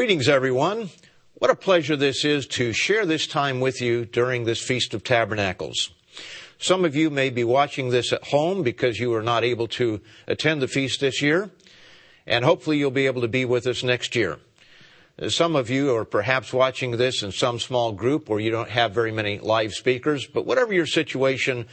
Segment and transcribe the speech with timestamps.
[0.00, 0.88] Greetings, everyone.
[1.34, 5.04] What a pleasure this is to share this time with you during this Feast of
[5.04, 5.90] Tabernacles.
[6.58, 10.00] Some of you may be watching this at home because you were not able to
[10.26, 11.50] attend the feast this year,
[12.26, 14.38] and hopefully you'll be able to be with us next year.
[15.28, 18.92] Some of you are perhaps watching this in some small group where you don't have
[18.92, 21.66] very many live speakers, but whatever your situation,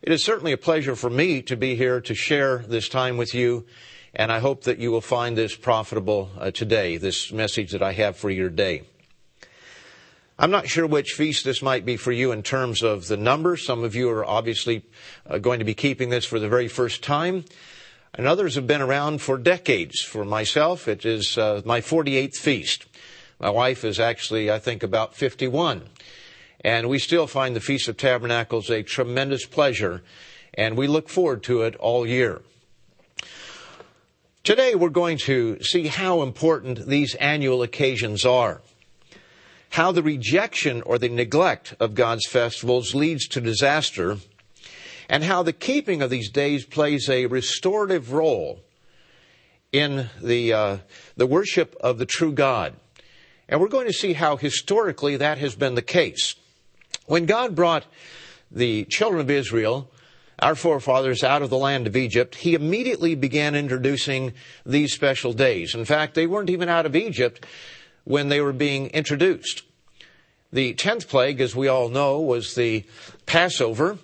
[0.00, 3.34] it is certainly a pleasure for me to be here to share this time with
[3.34, 3.66] you
[4.14, 7.92] and I hope that you will find this profitable uh, today, this message that I
[7.92, 8.82] have for your day.
[10.38, 13.56] I'm not sure which feast this might be for you in terms of the number.
[13.56, 14.82] Some of you are obviously
[15.26, 17.44] uh, going to be keeping this for the very first time.
[18.14, 20.00] And others have been around for decades.
[20.02, 22.86] For myself, it is uh, my 48th feast.
[23.40, 25.82] My wife is actually, I think, about 51.
[26.60, 30.02] And we still find the Feast of Tabernacles a tremendous pleasure,
[30.54, 32.42] and we look forward to it all year.
[34.44, 38.60] Today we're going to see how important these annual occasions are.
[39.70, 44.16] How the rejection or the neglect of God's festivals leads to disaster,
[45.08, 48.58] and how the keeping of these days plays a restorative role
[49.70, 50.78] in the, uh,
[51.16, 52.74] the worship of the true God.
[53.48, 56.34] And we're going to see how historically that has been the case.
[57.06, 57.86] When God brought
[58.50, 59.88] the children of Israel
[60.42, 64.34] our forefathers out of the land of Egypt, he immediately began introducing
[64.66, 65.74] these special days.
[65.74, 67.46] In fact, they weren't even out of Egypt
[68.04, 69.62] when they were being introduced.
[70.52, 72.84] The tenth plague, as we all know, was the
[73.24, 73.98] Passover,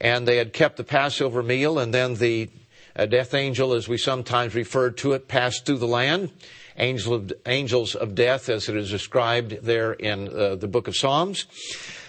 [0.00, 2.50] and they had kept the Passover meal, and then the
[2.96, 6.30] uh, death angel, as we sometimes refer to it, passed through the land.
[6.76, 10.96] Angel of, angels of death, as it is described there in uh, the book of
[10.96, 11.46] Psalms.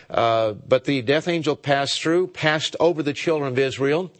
[0.09, 4.11] Uh, but the death angel passed through, passed over the children of Israel,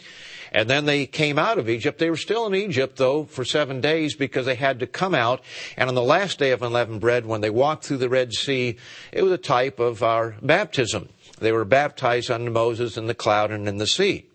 [0.52, 2.00] and then they came out of Egypt.
[2.00, 5.42] They were still in Egypt, though, for seven days because they had to come out.
[5.76, 8.78] And on the last day of unleavened bread, when they walked through the Red Sea,
[9.12, 11.10] it was a type of our baptism.
[11.40, 14.26] They were baptized under Moses in the cloud and in the sea.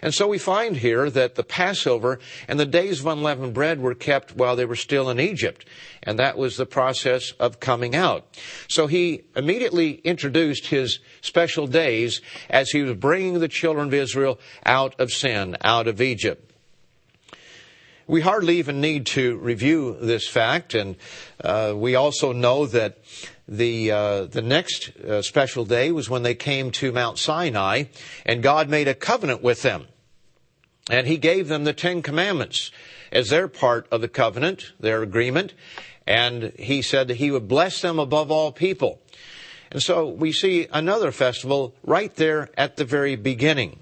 [0.00, 3.94] And so we find here that the Passover and the days of unleavened bread were
[3.94, 5.66] kept while they were still in Egypt.
[6.02, 8.26] And that was the process of coming out.
[8.68, 14.38] So he immediately introduced his special days as he was bringing the children of Israel
[14.64, 16.52] out of sin, out of Egypt.
[18.06, 20.96] We hardly even need to review this fact, and
[21.42, 22.98] uh, we also know that
[23.46, 27.84] the uh, the next uh, special day was when they came to Mount Sinai,
[28.24, 29.86] and God made a covenant with them,
[30.90, 32.70] and He gave them the Ten Commandments
[33.12, 35.54] as their part of the covenant, their agreement,
[36.06, 39.00] and He said that He would bless them above all people.
[39.70, 43.80] And so we see another festival right there at the very beginning.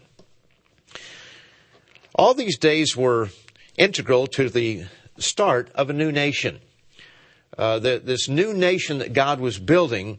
[2.15, 3.29] All these days were
[3.77, 4.85] integral to the
[5.19, 6.61] start of a new nation.
[7.57, 10.19] Uh, the, this new nation that God was building,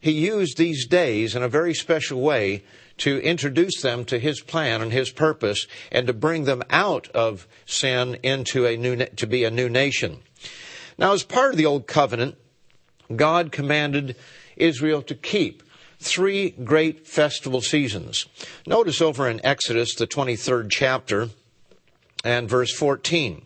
[0.00, 2.64] He used these days in a very special way
[2.98, 7.46] to introduce them to His plan and His purpose and to bring them out of
[7.66, 10.18] sin into a new, to be a new nation.
[10.98, 12.36] Now, as part of the Old Covenant,
[13.14, 14.16] God commanded
[14.56, 15.62] Israel to keep
[15.98, 18.26] three great festival seasons.
[18.66, 21.30] Notice over in Exodus, the 23rd chapter,
[22.24, 23.42] and verse 14.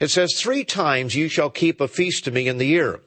[0.00, 3.00] It says, Three times you shall keep a feast to me in the year.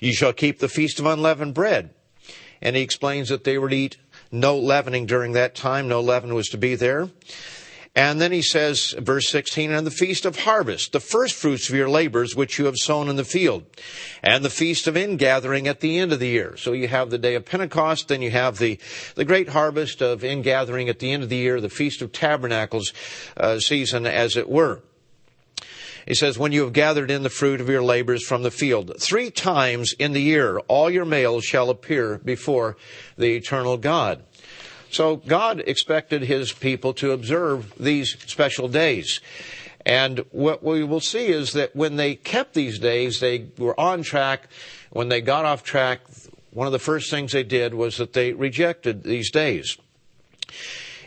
[0.00, 1.90] You shall keep the feast of unleavened bread.
[2.62, 3.96] And he explains that they would eat
[4.30, 5.88] no leavening during that time.
[5.88, 7.08] No leaven was to be there.
[7.96, 11.74] And then he says, verse 16, and the feast of harvest, the first fruits of
[11.74, 13.64] your labors which you have sown in the field,
[14.22, 16.56] and the feast of ingathering at the end of the year.
[16.56, 18.78] So you have the day of Pentecost, then you have the,
[19.16, 22.92] the great harvest of ingathering at the end of the year, the feast of tabernacles
[23.36, 24.82] uh, season, as it were.
[26.06, 28.92] He says, when you have gathered in the fruit of your labors from the field,
[28.98, 32.76] three times in the year all your males shall appear before
[33.16, 34.22] the eternal God.
[34.90, 39.20] So God expected his people to observe these special days.
[39.86, 44.02] And what we will see is that when they kept these days, they were on
[44.02, 44.48] track.
[44.90, 46.00] When they got off track,
[46.52, 49.76] one of the first things they did was that they rejected these days.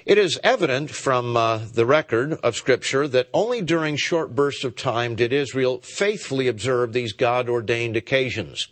[0.06, 4.76] It is evident from uh, the record of Scripture that only during short bursts of
[4.76, 8.68] time did Israel faithfully observe these God ordained occasions.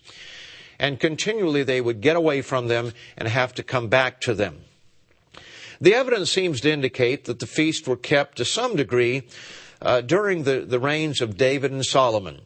[0.77, 4.63] And continually they would get away from them and have to come back to them.
[5.81, 9.23] The evidence seems to indicate that the feasts were kept to some degree
[9.81, 12.39] uh, during the, the reigns of David and Solomon.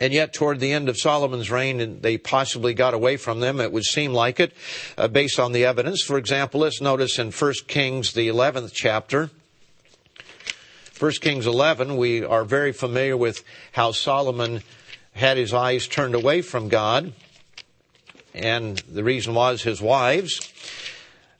[0.00, 3.58] And yet, toward the end of Solomon's reign, they possibly got away from them.
[3.58, 4.52] It would seem like it,
[4.96, 6.02] uh, based on the evidence.
[6.02, 9.30] For example, let's notice in 1 Kings, the 11th chapter.
[11.00, 13.42] 1 Kings 11, we are very familiar with
[13.72, 14.62] how Solomon
[15.14, 17.12] had his eyes turned away from God,
[18.34, 20.52] and the reason was his wives.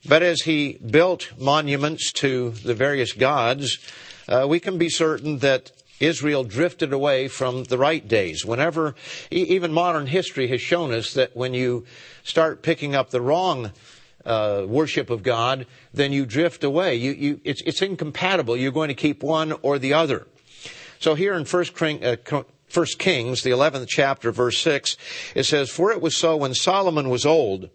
[0.07, 3.79] But as he built monuments to the various gods,
[4.27, 8.45] uh, we can be certain that Israel drifted away from the right days.
[8.45, 8.95] Whenever,
[9.31, 11.85] even modern history has shown us that when you
[12.23, 13.71] start picking up the wrong
[14.25, 16.95] uh, worship of God, then you drift away.
[16.95, 18.55] You, you, it's, it's, incompatible.
[18.55, 20.27] You're going to keep one or the other.
[20.99, 22.15] So here in uh,
[22.69, 24.95] First Kings, the 11th chapter, verse 6,
[25.33, 27.69] it says, For it was so when Solomon was old,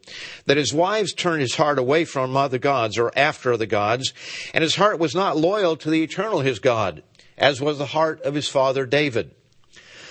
[0.46, 4.14] that his wives turned his heart away from other gods, or after other gods,
[4.54, 7.02] and his heart was not loyal to the eternal his God,
[7.36, 9.32] as was the heart of his father David.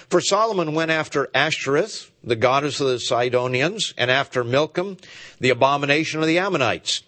[0.09, 4.97] For Solomon went after Ashtoreth, the goddess of the Sidonians, and after Milcom,
[5.39, 7.03] the abomination of the Ammonites.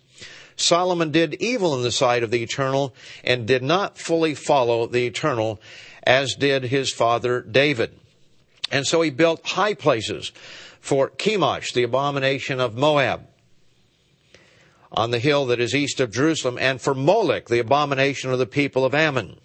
[0.56, 5.06] Solomon did evil in the sight of the Eternal and did not fully follow the
[5.06, 5.60] Eternal
[6.06, 7.98] as did his father David.
[8.72, 10.32] And so he built high places
[10.80, 13.28] for Chemosh, the abomination of Moab,
[14.92, 18.46] on the hill that is east of Jerusalem, and for Molech, the abomination of the
[18.46, 19.40] people of Ammon.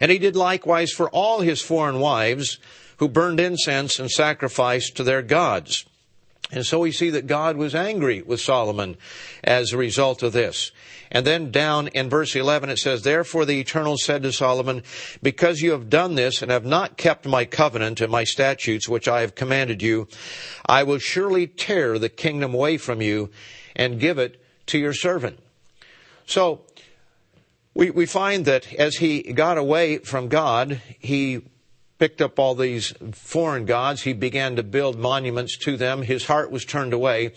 [0.00, 2.58] And he did likewise for all his foreign wives
[2.96, 5.84] who burned incense and sacrificed to their gods.
[6.52, 8.96] And so we see that God was angry with Solomon
[9.42, 10.70] as a result of this.
[11.10, 14.82] And then down in verse 11 it says, Therefore the Eternal said to Solomon,
[15.22, 19.08] Because you have done this and have not kept my covenant and my statutes which
[19.08, 20.06] I have commanded you,
[20.64, 23.30] I will surely tear the kingdom away from you
[23.74, 25.40] and give it to your servant.
[26.26, 26.62] So,
[27.74, 31.42] we, we find that as he got away from God, he
[31.98, 34.02] picked up all these foreign gods.
[34.02, 36.02] He began to build monuments to them.
[36.02, 37.32] His heart was turned away.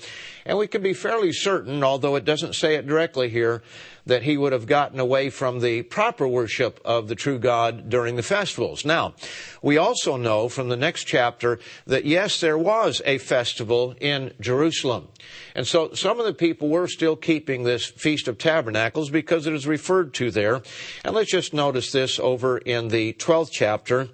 [0.46, 3.62] And we can be fairly certain, although it doesn't say it directly here,
[4.06, 8.16] that he would have gotten away from the proper worship of the true God during
[8.16, 8.84] the festivals.
[8.84, 9.14] Now,
[9.62, 15.10] we also know from the next chapter that yes, there was a festival in Jerusalem.
[15.56, 19.54] And so some of the people were still keeping this Feast of Tabernacles because it
[19.54, 20.64] is referred to there.
[21.06, 24.10] And let's just notice this over in the 12th chapter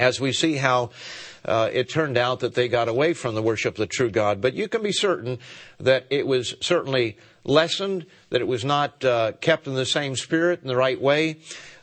[0.00, 0.90] as we see how
[1.44, 4.40] uh, it turned out that they got away from the worship of the true God.
[4.40, 5.38] But you can be certain
[5.78, 10.60] that it was certainly lessened, that it was not uh, kept in the same spirit
[10.62, 11.38] in the right way.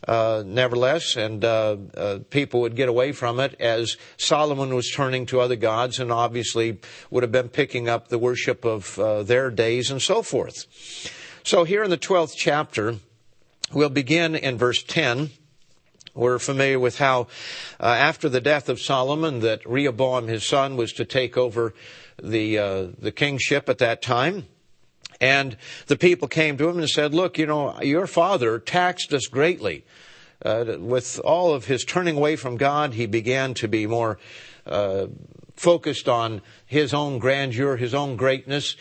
[0.07, 5.25] Uh, nevertheless, and uh, uh, people would get away from it as Solomon was turning
[5.25, 6.79] to other gods and obviously
[7.09, 10.65] would have been picking up the worship of uh, their days and so forth.
[11.43, 12.95] So here in the 12th chapter,
[13.73, 15.31] we'll begin in verse 10.
[16.17, 17.27] We're familiar with how,
[17.79, 21.75] uh, after the death of Solomon, that Rehoboam, his son, was to take over
[22.21, 24.47] the uh, the kingship at that time.
[25.21, 29.27] And the people came to him and said, "Look, you know, your father taxed us
[29.27, 29.85] greatly.
[30.43, 34.17] Uh, with all of his turning away from God, he began to be more
[34.65, 35.07] uh,
[35.55, 38.75] focused on his own grandeur, his own greatness."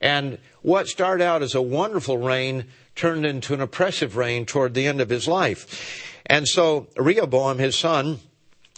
[0.00, 4.86] And what started out as a wonderful reign turned into an oppressive reign toward the
[4.86, 6.14] end of his life.
[6.26, 8.20] And so Rehoboam, his son,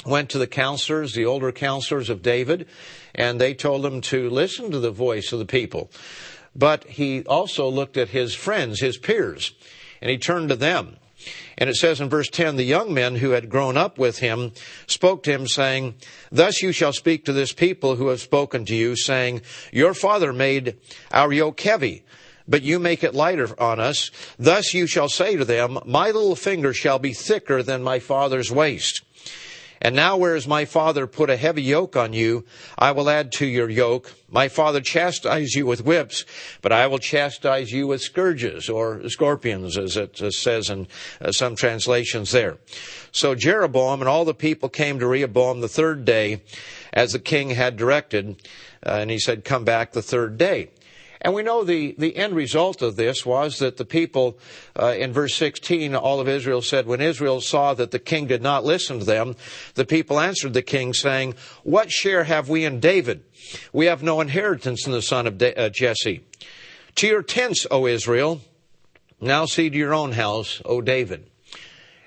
[0.04, 2.68] went to the counselors, the older counselors of David,
[3.14, 5.90] and they told him to listen to the voice of the people.
[6.54, 9.52] But he also looked at his friends, his peers,
[10.00, 10.96] and he turned to them.
[11.56, 14.52] And it says in verse 10, the young men who had grown up with him
[14.86, 15.96] spoke to him saying,
[16.30, 20.32] Thus you shall speak to this people who have spoken to you, saying, Your father
[20.32, 20.76] made
[21.10, 22.04] our yoke heavy
[22.48, 24.10] but you make it lighter on us.
[24.38, 28.50] Thus you shall say to them, My little finger shall be thicker than my father's
[28.50, 29.02] waist.
[29.80, 32.44] And now, whereas my father put a heavy yoke on you,
[32.76, 34.12] I will add to your yoke.
[34.28, 36.24] My father chastised you with whips,
[36.62, 40.88] but I will chastise you with scourges or scorpions, as it says in
[41.20, 42.58] uh, some translations there.
[43.12, 46.42] So Jeroboam and all the people came to Rehoboam the third day,
[46.92, 48.42] as the king had directed,
[48.84, 50.70] uh, and he said, Come back the third day.
[51.20, 54.38] And we know the, the end result of this was that the people,
[54.78, 58.42] uh, in verse 16, all of Israel said, When Israel saw that the king did
[58.42, 59.34] not listen to them,
[59.74, 61.34] the people answered the king, saying,
[61.64, 63.24] What share have we in David?
[63.72, 66.22] We have no inheritance in the son of De- uh, Jesse.
[66.96, 68.40] To your tents, O Israel.
[69.20, 71.28] Now see to your own house, O David.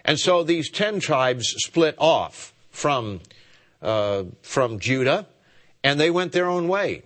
[0.06, 3.20] And so these ten tribes split off from,
[3.82, 5.28] uh, from Judah,
[5.84, 7.04] and they went their own way.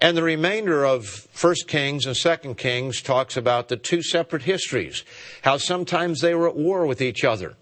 [0.00, 5.04] And the remainder of First Kings and Second Kings talks about the two separate histories,
[5.42, 7.56] how sometimes they were at war with each other.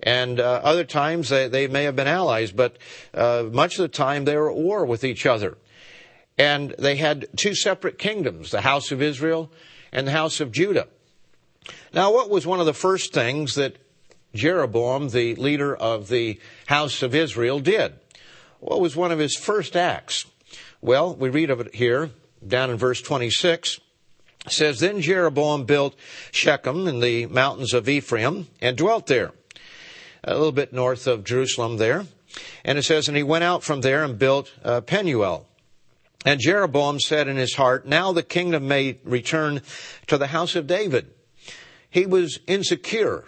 [0.00, 2.78] And uh, other times they, they may have been allies, but
[3.12, 5.58] uh, much of the time they were at war with each other.
[6.38, 9.50] And they had two separate kingdoms, the house of Israel
[9.90, 10.86] and the house of Judah.
[11.92, 13.78] Now, what was one of the first things that
[14.32, 17.94] Jeroboam, the leader of the house of Israel, did?
[18.60, 20.26] what was one of his first acts?
[20.80, 22.10] Well, we read of it here,
[22.46, 23.80] down in verse 26.
[24.46, 25.96] It says, Then Jeroboam built
[26.30, 29.32] Shechem in the mountains of Ephraim and dwelt there,
[30.22, 32.06] a little bit north of Jerusalem there.
[32.64, 35.46] And it says, And he went out from there and built uh, Penuel.
[36.24, 39.62] And Jeroboam said in his heart, Now the kingdom may return
[40.06, 41.10] to the house of David.
[41.90, 43.24] He was insecure,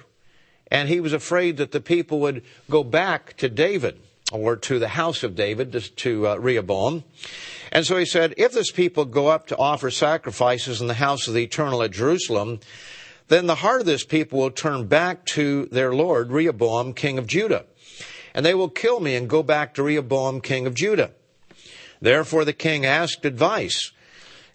[0.71, 4.89] and he was afraid that the people would go back to David or to the
[4.89, 7.05] house of David, to, uh, Rehoboam.
[7.73, 11.29] And so he said, If this people go up to offer sacrifices in the house
[11.29, 12.61] of the eternal at Jerusalem,
[13.29, 17.29] then the heart of this people will turn back to their Lord, Rehoboam, king of
[17.29, 17.65] Judah.
[18.35, 21.13] And they will kill me and go back to Rehoboam, king of Judah.
[22.01, 23.93] Therefore the king asked advice,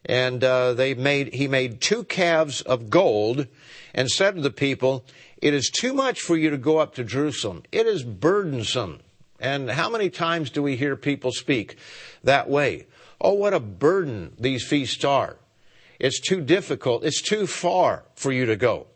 [0.06, 3.48] and uh, they made he made two calves of gold,
[3.94, 5.06] and said to the people,
[5.42, 7.64] "It is too much for you to go up to Jerusalem.
[7.72, 9.00] It is burdensome."
[9.40, 11.78] And how many times do we hear people speak
[12.24, 12.88] that way?
[13.20, 15.38] Oh, what a burden these feasts are.
[16.00, 17.04] It's too difficult.
[17.04, 18.88] It's too far for you to go.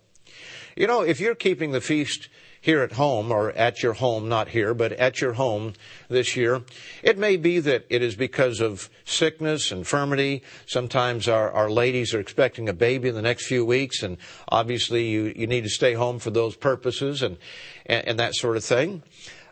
[0.75, 2.29] You know, if you're keeping the feast
[2.61, 5.73] here at home or at your home, not here, but at your home
[6.09, 6.61] this year.
[7.01, 10.43] It may be that it is because of sickness, infirmity.
[10.67, 14.17] Sometimes our, our ladies are expecting a baby in the next few weeks, and
[14.49, 17.37] obviously you, you need to stay home for those purposes and,
[17.85, 19.03] and, and that sort of thing.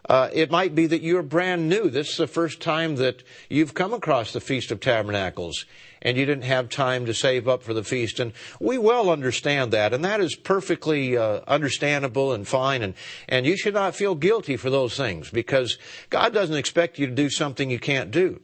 [0.08, 1.90] Uh, it might be that you're brand new.
[1.90, 5.66] This is the first time that you've come across the Feast of Tabernacles
[6.02, 8.20] and you didn't have time to save up for the feast.
[8.20, 12.82] And we well understand that, and that is perfectly uh, understandable and fine.
[12.82, 12.94] And,
[13.28, 15.78] and you should not feel guilty for those things because
[16.10, 18.42] God doesn't expect you to do something you can't do.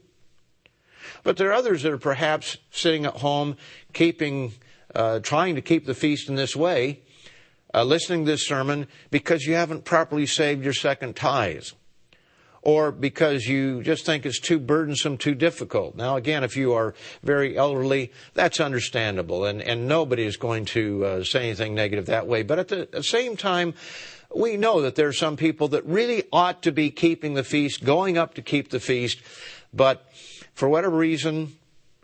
[1.24, 3.56] But there are others that are perhaps sitting at home,
[3.94, 4.54] keeping,
[4.94, 7.02] uh, trying to keep the feast in this way,
[7.74, 11.74] uh, listening to this sermon because you haven't properly saved your second tithes
[12.63, 15.96] or because you just think it's too burdensome, too difficult.
[15.96, 21.06] Now, again, if you are very elderly, that's understandable, and, and nobody is going to
[21.06, 22.42] uh, say anything negative that way.
[22.42, 23.74] But at the, at the same time,
[24.34, 27.84] we know that there are some people that really ought to be keeping the feast,
[27.84, 29.20] going up to keep the feast,
[29.74, 30.10] but
[30.53, 31.58] for whatever reason,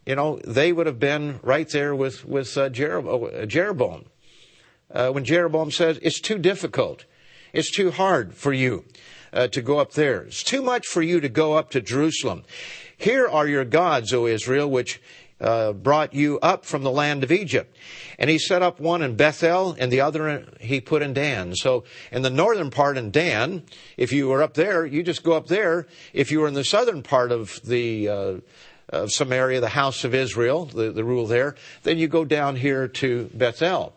[0.05, 4.05] you know, they would have been right there with, with uh, uh Jeroboam.
[4.91, 7.05] Uh, when Jeroboam says, it's too difficult.
[7.53, 8.85] It's too hard for you
[9.33, 10.21] uh, to go up there.
[10.23, 12.43] It's too much for you to go up to Jerusalem.
[12.97, 15.01] Here are your gods, O Israel, which
[15.41, 17.75] uh, brought you up from the land of Egypt.
[18.17, 21.55] And he set up one in Bethel and the other he put in Dan.
[21.55, 23.63] So in the northern part in Dan,
[23.95, 25.87] if you were up there, you just go up there.
[26.13, 28.33] If you were in the southern part of the uh,
[28.89, 32.87] of Samaria, the house of Israel, the, the rule there, then you go down here
[32.87, 33.93] to Bethel.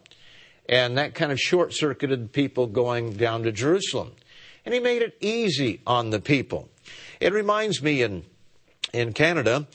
[0.69, 4.13] And that kind of short circuited people going down to Jerusalem
[4.65, 6.69] and he made it easy on the people.
[7.21, 8.25] It reminds me in
[8.93, 9.67] in Canada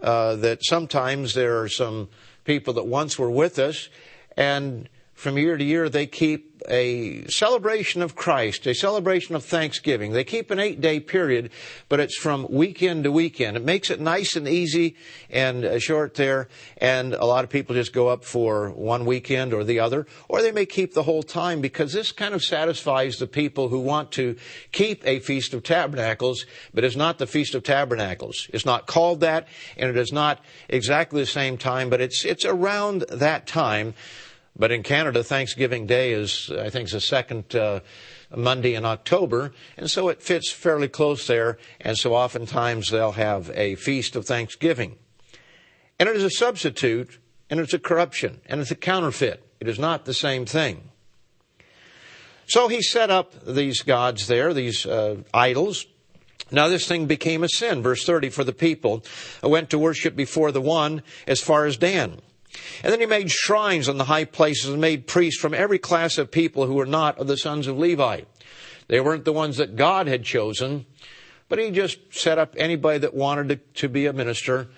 [0.00, 2.08] uh, that sometimes there are some
[2.44, 3.88] people that once were with us,
[4.36, 4.88] and
[5.20, 10.12] from year to year they keep a celebration of Christ, a celebration of Thanksgiving.
[10.12, 11.50] They keep an eight day period,
[11.90, 13.56] but it's from weekend to weekend.
[13.58, 14.96] It makes it nice and easy
[15.28, 16.48] and uh, short there,
[16.78, 20.40] and a lot of people just go up for one weekend or the other, or
[20.40, 24.12] they may keep the whole time because this kind of satisfies the people who want
[24.12, 24.36] to
[24.72, 28.48] keep a Feast of Tabernacles, but it's not the Feast of Tabernacles.
[28.54, 32.46] It's not called that, and it is not exactly the same time, but it's, it's
[32.46, 33.92] around that time
[34.60, 37.80] but in Canada, Thanksgiving Day is, I think, the second uh,
[38.36, 41.56] Monday in October, and so it fits fairly close there.
[41.80, 44.98] And so oftentimes they'll have a feast of Thanksgiving.
[45.98, 49.42] And it is a substitute, and it's a corruption, and it's a counterfeit.
[49.60, 50.90] It is not the same thing.
[52.46, 55.86] So he set up these gods there, these uh, idols.
[56.50, 57.80] Now this thing became a sin.
[57.80, 59.04] Verse 30, for the people
[59.42, 62.20] went to worship before the one as far as Dan.
[62.82, 66.18] And then he made shrines on the high places and made priests from every class
[66.18, 68.22] of people who were not of the sons of Levi.
[68.88, 70.86] They weren't the ones that God had chosen,
[71.48, 74.68] but he just set up anybody that wanted to, to be a minister.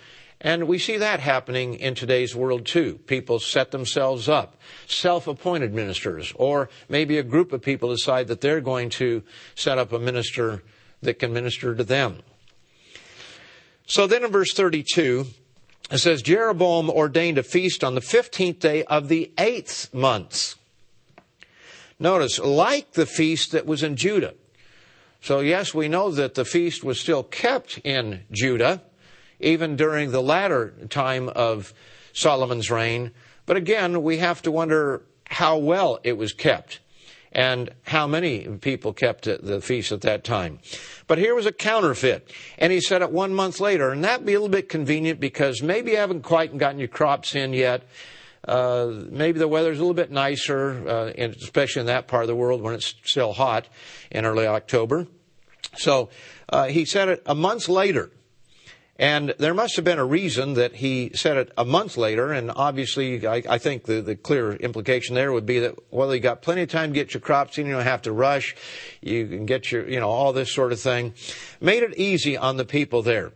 [0.40, 2.98] And we see that happening in today's world too.
[3.06, 8.60] People set themselves up, self-appointed ministers, or maybe a group of people decide that they're
[8.60, 9.22] going to
[9.54, 10.62] set up a minister
[11.00, 12.18] that can minister to them.
[13.86, 15.26] So then in verse 32,
[15.92, 20.54] it says, Jeroboam ordained a feast on the 15th day of the eighth month.
[21.98, 24.34] Notice, like the feast that was in Judah.
[25.20, 28.82] So, yes, we know that the feast was still kept in Judah,
[29.38, 31.74] even during the latter time of
[32.12, 33.12] Solomon's reign.
[33.44, 36.80] But again, we have to wonder how well it was kept.
[37.32, 40.58] And how many people kept the feast at that time.
[41.06, 42.30] But here was a counterfeit.
[42.58, 43.90] And he said it one month later.
[43.90, 47.34] And that'd be a little bit convenient because maybe you haven't quite gotten your crops
[47.34, 47.84] in yet.
[48.46, 52.34] Uh, maybe the weather's a little bit nicer, uh, especially in that part of the
[52.34, 53.68] world when it's still hot
[54.10, 55.06] in early October.
[55.76, 56.10] So
[56.48, 58.10] uh, he said it a month later.
[59.02, 62.52] And there must have been a reason that he said it a month later, and
[62.54, 66.40] obviously I, I think the, the clear implication there would be that, well, you got
[66.40, 68.54] plenty of time to get your crops in, you don't have to rush,
[69.00, 71.14] you can get your, you know, all this sort of thing.
[71.60, 73.32] Made it easy on the people there.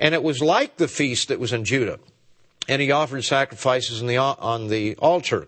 [0.00, 2.00] And it was like the feast that was in Judah.
[2.68, 5.46] And he offered sacrifices the, on the altar.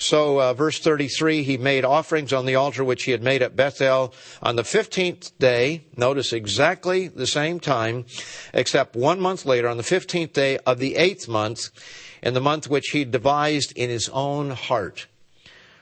[0.00, 3.56] So, uh, verse 33, he made offerings on the altar which he had made at
[3.56, 5.86] Bethel on the 15th day.
[5.96, 8.06] Notice exactly the same time,
[8.54, 11.70] except one month later, on the 15th day of the eighth month,
[12.22, 15.08] in the month which he devised in his own heart.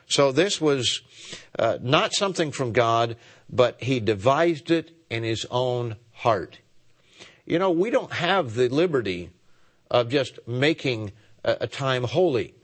[0.09, 1.03] So this was
[1.59, 3.17] uh, not something from God,
[3.51, 6.59] but he devised it in his own heart.
[7.45, 9.29] You know, we don't have the liberty
[9.91, 11.13] of just making
[11.45, 12.55] a, a time holy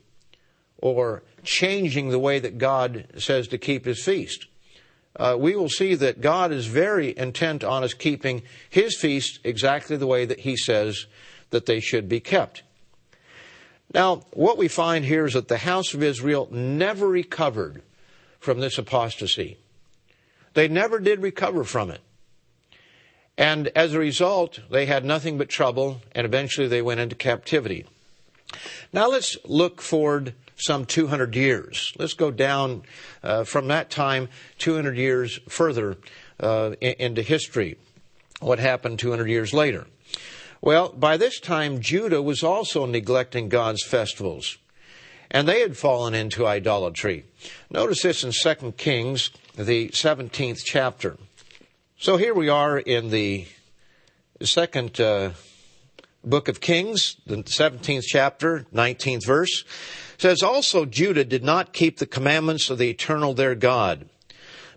[0.83, 4.47] or changing the way that God says to keep his feast.
[5.15, 9.95] Uh, we will see that God is very intent on us keeping his feast exactly
[9.95, 11.05] the way that he says
[11.51, 12.63] that they should be kept.
[13.93, 17.81] Now, what we find here is that the house of Israel never recovered
[18.41, 19.57] from this apostasy.
[20.53, 22.01] They never did recover from it.
[23.37, 27.85] And as a result, they had nothing but trouble, and eventually they went into captivity.
[28.91, 31.93] Now let's look forward some 200 years.
[31.97, 32.83] Let's go down
[33.23, 34.29] uh, from that time
[34.59, 35.97] 200 years further
[36.39, 37.77] uh, into history.
[38.39, 39.87] What happened 200 years later?
[40.61, 44.57] Well, by this time, Judah was also neglecting God's festivals,
[45.29, 47.25] and they had fallen into idolatry.
[47.69, 51.17] Notice this in 2 Kings, the 17th chapter.
[51.97, 53.47] So here we are in the
[54.41, 55.31] second uh,
[56.23, 59.63] book of Kings, the 17th chapter, 19th verse
[60.17, 64.07] says also Judah did not keep the commandments of the eternal their God,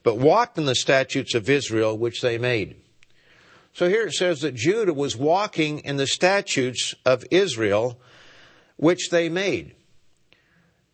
[0.03, 2.77] but walked in the statutes of Israel which they made.
[3.73, 8.01] So here it says that Judah was walking in the statutes of Israel
[8.77, 9.75] which they made.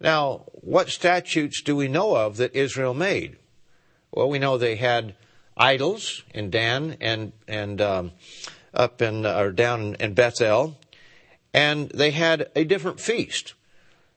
[0.00, 3.36] Now, what statutes do we know of that Israel made?
[4.10, 5.14] Well, we know they had
[5.56, 8.12] idols in Dan and and um,
[8.74, 10.78] up in or down in Bethel,
[11.52, 13.54] and they had a different feast.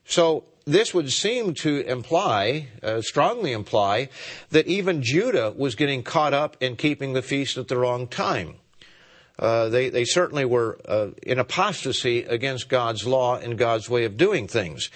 [0.05, 4.09] So this would seem to imply, uh, strongly imply,
[4.49, 8.55] that even Judah was getting caught up in keeping the feast at the wrong time.
[9.37, 14.15] Uh, they, they certainly were uh, in apostasy against God's law and God's way of
[14.15, 14.89] doing things.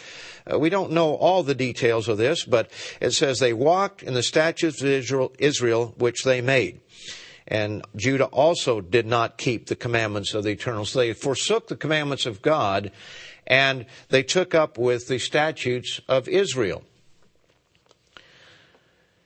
[0.51, 4.13] Uh, we don't know all the details of this, but it says they walked in
[4.13, 6.79] the statutes of Israel, Israel which they made.
[7.49, 10.85] And Judah also did not keep the commandments of the eternal.
[10.85, 12.91] So they forsook the commandments of God
[13.47, 16.83] and they took up with the statutes of Israel.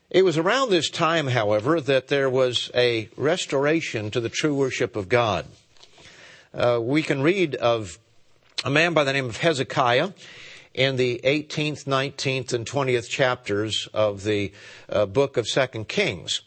[0.09, 4.95] It was around this time, however, that there was a restoration to the true worship
[4.95, 5.45] of God.
[6.53, 7.97] Uh, we can read of
[8.63, 10.11] a man by the name of Hezekiah
[10.73, 14.51] in the 18th, 19th, and 20th chapters of the
[14.87, 16.41] uh, book of Second Kings,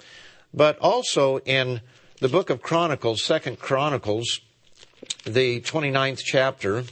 [0.56, 1.82] but also in
[2.20, 4.40] the book of Chronicles, Second Chronicles,
[5.24, 6.84] the 29th chapter,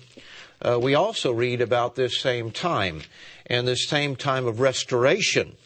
[0.60, 3.00] uh, we also read about this same time
[3.46, 5.56] and this same time of restoration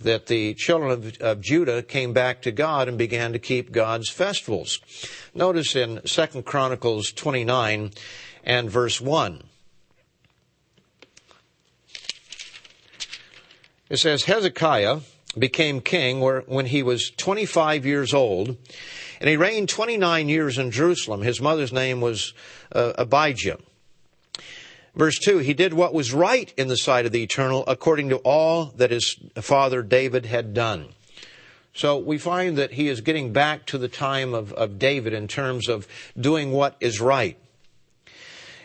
[0.00, 4.08] that the children of, of, Judah came back to God and began to keep God's
[4.08, 4.80] festivals.
[5.34, 7.90] Notice in 2 Chronicles 29
[8.44, 9.42] and verse 1.
[13.88, 15.00] It says, Hezekiah
[15.38, 18.56] became king when he was 25 years old,
[19.20, 21.22] and he reigned 29 years in Jerusalem.
[21.22, 22.34] His mother's name was
[22.72, 23.58] uh, Abijah.
[24.94, 28.16] Verse 2, he did what was right in the sight of the eternal according to
[28.18, 30.88] all that his father David had done.
[31.72, 35.28] So we find that he is getting back to the time of, of David in
[35.28, 35.86] terms of
[36.18, 37.38] doing what is right.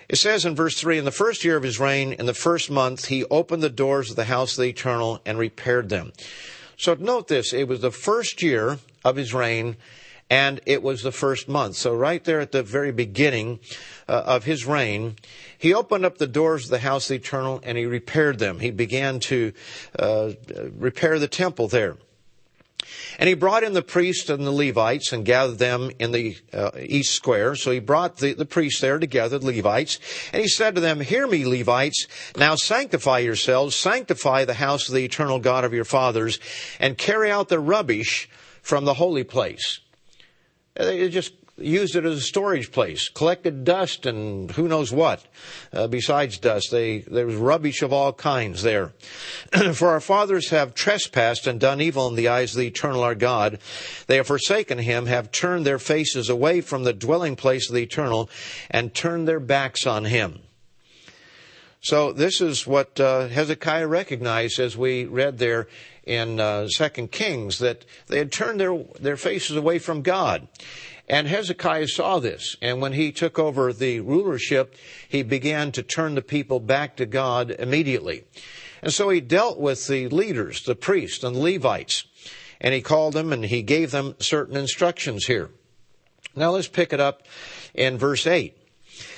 [0.09, 2.69] It says in verse 3, in the first year of his reign, in the first
[2.69, 6.13] month, he opened the doors of the house of the eternal and repaired them.
[6.83, 9.77] So note this, it was the first year of his reign
[10.29, 11.77] and it was the first month.
[11.77, 13.61] So right there at the very beginning
[14.09, 15.15] uh, of his reign,
[15.57, 18.59] he opened up the doors of the house of the eternal and he repaired them.
[18.59, 19.53] He began to
[19.97, 20.31] uh,
[20.77, 21.95] repair the temple there.
[23.19, 26.71] And he brought in the priests and the Levites and gathered them in the uh,
[26.79, 27.55] east square.
[27.55, 29.99] So he brought the, the priests there together, the Levites.
[30.31, 32.07] And he said to them, Hear me, Levites.
[32.37, 36.39] Now sanctify yourselves, sanctify the house of the eternal God of your fathers,
[36.79, 38.29] and carry out the rubbish
[38.61, 39.79] from the holy place.
[40.75, 45.23] They just used it as a storage place, collected dust and who knows what.
[45.71, 48.93] Uh, besides dust, they, there was rubbish of all kinds there.
[49.73, 53.15] For our fathers have trespassed and done evil in the eyes of the eternal our
[53.15, 53.59] God.
[54.07, 57.83] They have forsaken him, have turned their faces away from the dwelling place of the
[57.83, 58.29] eternal,
[58.71, 60.39] and turned their backs on him.
[61.81, 65.67] So this is what uh, Hezekiah recognized as we read there
[66.05, 70.47] in uh, Second Kings that they had turned their their faces away from God.
[71.09, 74.75] And Hezekiah saw this, and when he took over the rulership,
[75.07, 78.23] he began to turn the people back to God immediately.
[78.81, 82.05] And so he dealt with the leaders, the priests and the Levites,
[82.61, 85.49] and he called them and he gave them certain instructions here.
[86.35, 87.23] Now let's pick it up
[87.73, 88.57] in verse 8.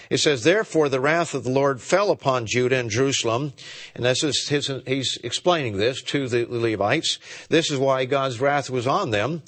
[0.10, 3.54] It says, Therefore the wrath of the Lord fell upon Judah and Jerusalem.
[3.96, 7.20] And this is his, he's explaining this to the Levites.
[7.50, 9.44] This is why God's wrath was on them.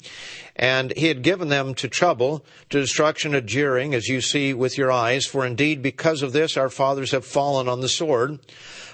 [0.56, 4.76] And he had given them to trouble, to destruction, to jeering, as you see with
[4.76, 5.24] your eyes.
[5.24, 8.40] For indeed, because of this, our fathers have fallen on the sword.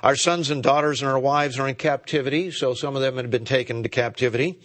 [0.03, 2.51] Our sons and daughters and our wives are in captivity.
[2.51, 4.59] So some of them had been taken into captivity.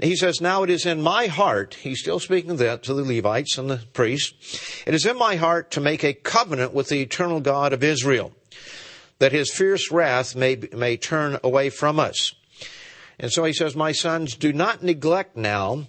[0.00, 3.58] He says, Now it is in my heart, he's still speaking that to the Levites
[3.58, 7.40] and the priests, it is in my heart to make a covenant with the eternal
[7.40, 8.32] God of Israel,
[9.18, 12.34] that his fierce wrath may, may turn away from us.
[13.18, 15.86] And so he says, My sons, do not neglect now,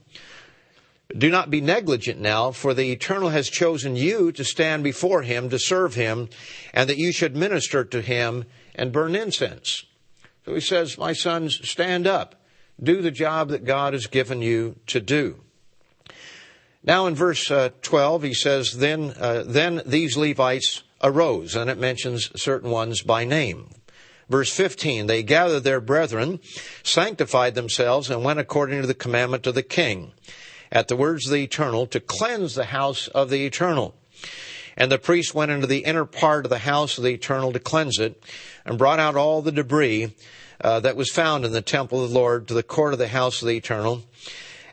[1.17, 5.49] do not be negligent now, for the eternal has chosen you to stand before him,
[5.49, 6.27] to serve him,
[6.73, 9.85] and that you should minister to him and burn incense.
[10.45, 12.42] So he says, My sons, stand up
[12.81, 15.39] do the job that God has given you to do.
[16.83, 21.77] Now in verse uh, 12, he says, then, uh, then these Levites arose, and it
[21.77, 23.69] mentions certain ones by name.
[24.29, 26.39] Verse 15, they gathered their brethren,
[26.81, 30.13] sanctified themselves, and went according to the commandment of the king,
[30.71, 33.95] at the words of the eternal, to cleanse the house of the eternal.
[34.75, 37.59] And the priest went into the inner part of the house of the eternal to
[37.59, 38.23] cleanse it,
[38.65, 40.15] and brought out all the debris
[40.63, 43.09] uh, that was found in the temple of the Lord to the court of the
[43.09, 44.03] house of the eternal.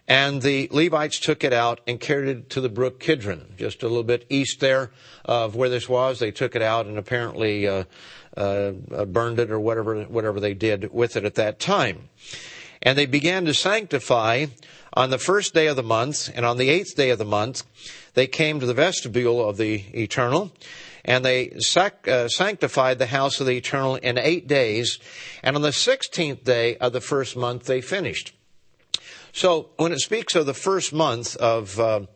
[0.06, 3.88] And the Levites took it out and carried it to the brook Kidron, just a
[3.88, 4.90] little bit east there
[5.24, 6.18] of where this was.
[6.18, 7.84] They took it out and apparently uh,
[8.36, 8.72] uh,
[9.06, 12.08] burned it or whatever whatever they did with it at that time.
[12.82, 14.46] And they began to sanctify
[14.94, 17.62] on the first day of the month, and on the eighth day of the month,
[18.14, 20.50] they came to the vestibule of the eternal
[21.04, 24.98] and they sac- uh, sanctified the house of the eternal in eight days,
[25.42, 28.34] and on the sixteenth day of the first month they finished.
[29.32, 32.06] So when it speaks of the first month of uh,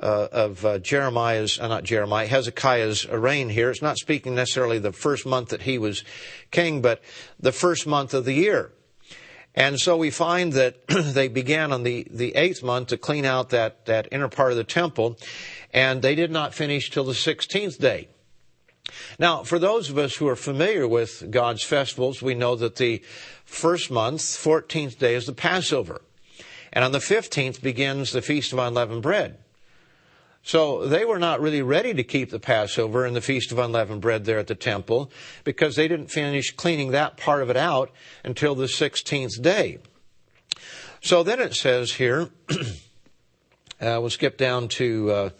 [0.00, 3.70] uh, of uh, Jeremiah's, uh, not Jeremiah, Hezekiah's reign here.
[3.70, 6.04] It's not speaking necessarily the first month that he was
[6.50, 7.02] king, but
[7.40, 8.72] the first month of the year.
[9.54, 13.50] And so we find that they began on the, the eighth month to clean out
[13.50, 15.18] that, that inner part of the temple,
[15.72, 18.08] and they did not finish till the 16th day.
[19.18, 23.02] Now, for those of us who are familiar with God's festivals, we know that the
[23.44, 26.00] first month, 14th day, is the Passover.
[26.72, 29.38] And on the 15th begins the Feast of Unleavened Bread.
[30.42, 34.00] So they were not really ready to keep the Passover and the Feast of Unleavened
[34.00, 35.10] Bread there at the temple
[35.44, 37.90] because they didn't finish cleaning that part of it out
[38.24, 39.78] until the 16th day.
[41.00, 45.30] So then it says here, uh, we'll skip down to, uh,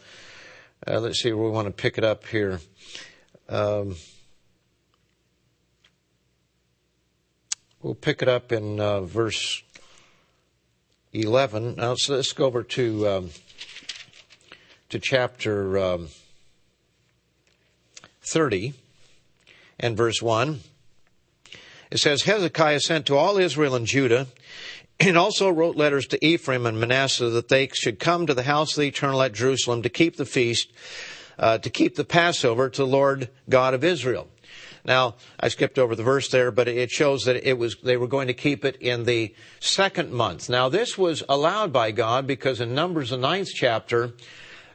[0.86, 2.60] uh, let's see where we want to pick it up here.
[3.48, 3.96] Um,
[7.82, 9.62] we'll pick it up in uh, verse
[11.14, 11.76] 11.
[11.76, 13.30] Now let's, let's go over to um,
[14.90, 16.08] to chapter um,
[18.22, 18.74] 30
[19.80, 20.60] and verse 1.
[21.90, 24.26] It says, Hezekiah sent to all Israel and Judah
[25.00, 28.76] and also wrote letters to Ephraim and Manasseh that they should come to the house
[28.76, 30.70] of the eternal at Jerusalem to keep the feast
[31.38, 34.28] uh, to keep the Passover to Lord God of Israel.
[34.84, 38.06] Now, I skipped over the verse there, but it shows that it was, they were
[38.06, 40.48] going to keep it in the second month.
[40.48, 44.14] Now, this was allowed by God because in Numbers, the ninth chapter,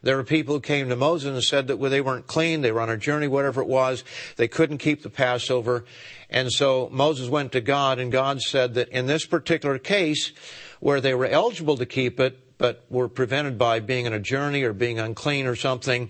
[0.03, 2.81] there were people who came to Moses and said that they weren't clean, they were
[2.81, 4.03] on a journey, whatever it was,
[4.35, 5.85] they couldn't keep the Passover.
[6.29, 10.31] And so Moses went to God, and God said that in this particular case,
[10.79, 14.63] where they were eligible to keep it, but were prevented by being in a journey
[14.63, 16.09] or being unclean or something,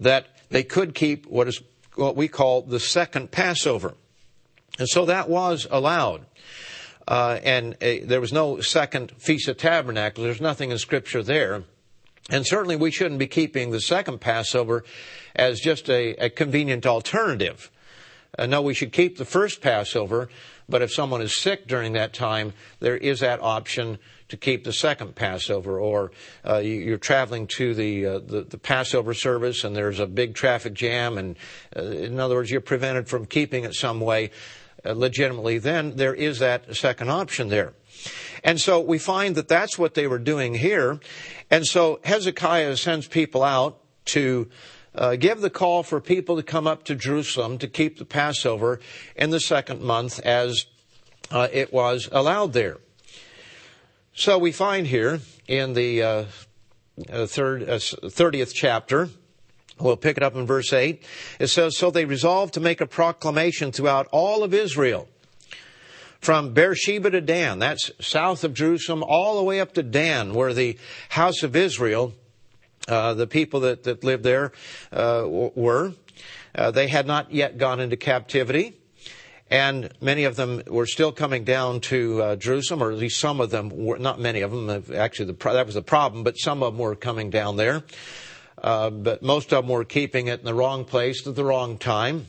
[0.00, 1.60] that they could keep what is
[1.94, 3.92] what we call the second Passover.
[4.78, 6.24] And so that was allowed.
[7.06, 10.24] Uh, and uh, there was no second Feast of Tabernacles.
[10.24, 11.64] There's nothing in Scripture there.
[12.30, 14.84] And certainly we shouldn't be keeping the second Passover
[15.36, 17.70] as just a, a convenient alternative.
[18.38, 20.30] Uh, no, we should keep the first Passover,
[20.66, 23.98] but if someone is sick during that time, there is that option
[24.30, 26.12] to keep the second Passover, or
[26.48, 30.72] uh, you're traveling to the, uh, the, the Passover service and there's a big traffic
[30.72, 31.36] jam, and
[31.76, 34.30] uh, in other words, you're prevented from keeping it some way
[34.84, 35.58] uh, legitimately.
[35.58, 37.74] Then there is that second option there.
[38.42, 41.00] And so we find that that's what they were doing here.
[41.50, 44.48] And so Hezekiah sends people out to
[44.94, 48.80] uh, give the call for people to come up to Jerusalem to keep the Passover
[49.16, 50.66] in the second month as
[51.30, 52.78] uh, it was allowed there.
[54.14, 56.24] So we find here in the uh,
[57.08, 59.08] uh 30th uh, chapter,
[59.78, 61.02] We'll pick it up in verse 8.
[61.38, 65.08] It says, So they resolved to make a proclamation throughout all of Israel
[66.20, 70.52] from Beersheba to Dan, that's south of Jerusalem, all the way up to Dan, where
[70.52, 72.12] the house of Israel,
[72.88, 74.52] uh, the people that, that lived there,
[74.92, 75.94] uh, were.
[76.54, 78.76] Uh, they had not yet gone into captivity,
[79.50, 83.40] and many of them were still coming down to uh, Jerusalem, or at least some
[83.40, 86.62] of them were, not many of them, actually the, that was the problem, but some
[86.62, 87.82] of them were coming down there.
[88.62, 91.78] Uh, but most of them were keeping it in the wrong place at the wrong
[91.78, 92.26] time.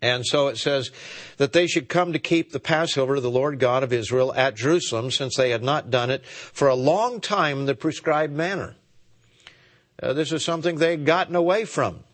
[0.00, 0.92] And so it says
[1.38, 4.54] that they should come to keep the Passover of the Lord God of Israel at
[4.54, 8.76] Jerusalem, since they had not done it for a long time in the prescribed manner.
[10.00, 12.04] Uh, this is something they had gotten away from.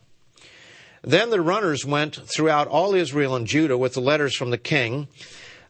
[1.06, 5.06] Then the runners went throughout all Israel and Judah with the letters from the king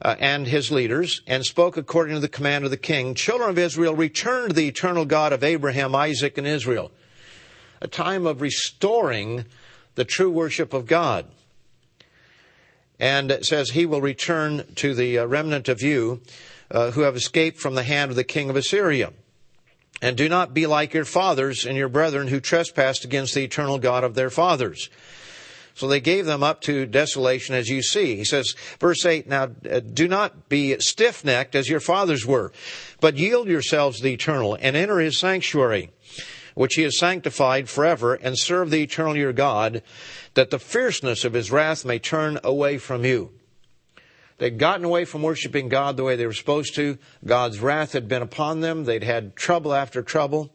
[0.01, 3.15] uh, and his leaders, and spoke according to the command of the king.
[3.15, 6.93] Children of Israel, return to the eternal God of Abraham, Isaac, and Israel.
[7.81, 9.45] A time of restoring
[9.95, 11.27] the true worship of God.
[13.01, 16.21] And it says, He will return to the uh, remnant of you
[16.71, 19.13] uh, who have escaped from the hand of the king of Assyria.
[20.01, 23.79] And do not be like your fathers and your brethren who trespassed against the eternal
[23.79, 24.91] God of their fathers.
[25.75, 28.17] So they gave them up to desolation as you see.
[28.17, 32.53] He says, verse 8, now uh, do not be stiff necked as your fathers were,
[33.01, 35.91] but yield yourselves the eternal and enter his sanctuary
[36.55, 39.83] which he has sanctified forever, and serve the eternal your God,
[40.35, 43.33] that the fierceness of his wrath may turn away from you.
[44.39, 46.99] They'd gotten away from worshiping God the way they were supposed to.
[47.25, 48.85] God's wrath had been upon them.
[48.85, 50.53] They'd had trouble after trouble.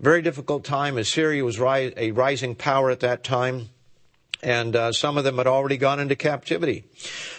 [0.00, 0.98] Very difficult time.
[0.98, 3.70] Assyria was a rising power at that time.
[4.42, 6.84] And uh, some of them had already gone into captivity.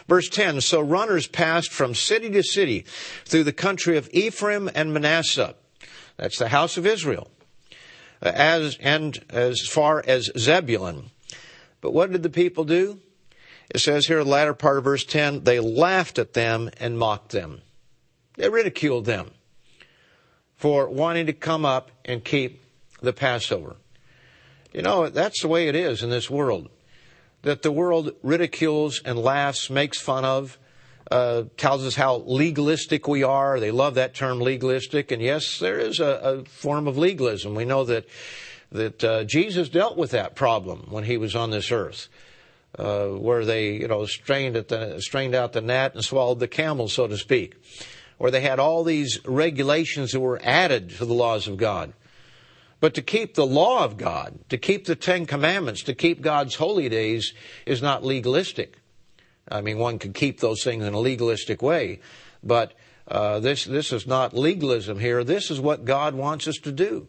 [0.08, 2.86] Verse 10 So runners passed from city to city
[3.26, 5.56] through the country of Ephraim and Manasseh.
[6.18, 7.30] That's the house of Israel
[8.22, 11.12] as, and as far as Zebulun.
[11.82, 13.00] But what did the people do?
[13.70, 17.32] It says here the latter part of verse 10, they laughed at them and mocked
[17.32, 17.62] them.
[18.36, 19.32] They ridiculed them
[20.56, 22.64] for wanting to come up and keep
[23.02, 23.76] the Passover.
[24.74, 26.70] You know, that's the way it is in this world.
[27.44, 30.58] That the world ridicules and laughs, makes fun of,
[31.10, 33.60] uh, tells us how legalistic we are.
[33.60, 35.12] They love that term legalistic.
[35.12, 37.56] And yes, there is a, a form of legalism.
[37.56, 38.06] We know that,
[38.72, 42.10] that uh, Jesus dealt with that problem when he was on this earth.
[42.78, 46.48] Uh, where they, you know, strained at the, strained out the gnat and swallowed the
[46.48, 47.56] camel, so to speak.
[48.20, 51.94] Where they had all these regulations that were added to the laws of God.
[52.80, 56.56] But to keep the law of God, to keep the Ten Commandments, to keep God's
[56.56, 57.34] holy days
[57.66, 58.78] is not legalistic.
[59.50, 62.02] I mean, one could keep those things in a legalistic way,
[62.44, 62.74] but
[63.08, 65.24] uh, this this is not legalism here.
[65.24, 67.08] This is what God wants us to do,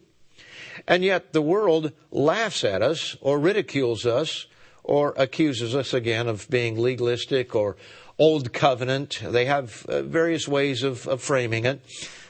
[0.87, 4.47] and yet the world laughs at us or ridicules us
[4.83, 7.75] or accuses us again of being legalistic or
[8.17, 9.21] old covenant.
[9.21, 11.81] They have uh, various ways of, of, framing it,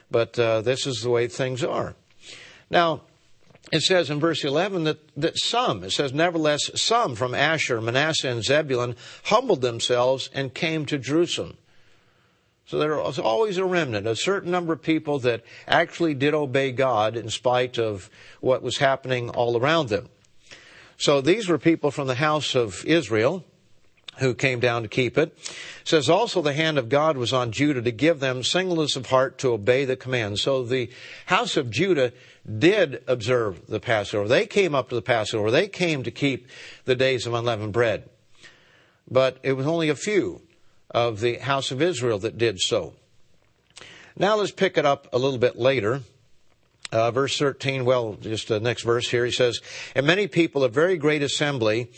[0.09, 1.95] but uh, this is the way things are.
[2.71, 3.01] Now,
[3.71, 8.29] it says in verse 11 that, that some, it says, nevertheless, some from Asher, Manasseh,
[8.29, 11.57] and Zebulun humbled themselves and came to Jerusalem.
[12.65, 16.71] So there was always a remnant, a certain number of people that actually did obey
[16.71, 18.09] God in spite of
[18.41, 20.09] what was happening all around them.
[20.97, 23.43] So these were people from the house of Israel
[24.19, 25.29] who came down to keep it.
[25.29, 25.55] it.
[25.83, 29.37] says also the hand of God was on Judah to give them singleness of heart
[29.39, 30.39] to obey the command.
[30.39, 30.89] So the
[31.25, 32.11] house of Judah
[32.57, 34.27] did observe the Passover.
[34.27, 35.51] They came up to the Passover.
[35.51, 36.47] They came to keep
[36.85, 38.09] the days of unleavened bread.
[39.09, 40.41] But it was only a few
[40.91, 42.93] of the house of Israel that did so.
[44.17, 46.01] Now let's pick it up a little bit later.
[46.91, 49.61] Uh, verse 13, well, just the next verse here, he says,
[49.95, 51.91] And many people, a very great assembly,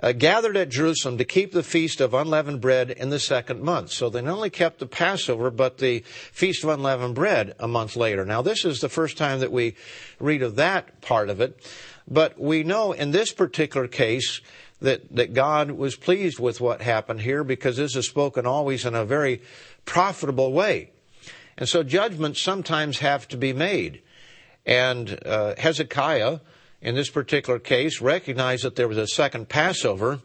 [0.00, 3.90] uh, gathered at Jerusalem to keep the feast of unleavened bread in the second month.
[3.90, 7.96] So they not only kept the Passover, but the feast of unleavened bread a month
[7.96, 8.24] later.
[8.24, 9.76] Now this is the first time that we
[10.18, 11.60] read of that part of it,
[12.08, 14.40] but we know in this particular case
[14.80, 18.94] that, that God was pleased with what happened here because this is spoken always in
[18.94, 19.42] a very
[19.84, 20.90] profitable way.
[21.56, 24.02] And so judgments sometimes have to be made.
[24.66, 26.40] And uh, Hezekiah,
[26.84, 30.20] in this particular case, recognized that there was a second Passover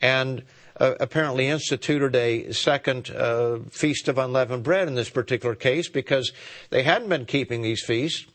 [0.00, 0.42] and
[0.78, 6.32] uh, apparently instituted a second uh, Feast of Unleavened Bread in this particular case because
[6.70, 8.26] they hadn't been keeping these feasts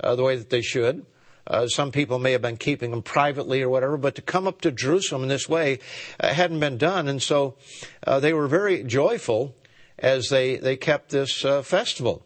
[0.00, 1.04] uh, the way that they should.
[1.46, 4.62] Uh, some people may have been keeping them privately or whatever, but to come up
[4.62, 5.80] to Jerusalem in this way
[6.18, 7.08] uh, hadn't been done.
[7.08, 7.56] And so
[8.06, 9.54] uh, they were very joyful
[9.98, 12.24] as they, they kept this festival.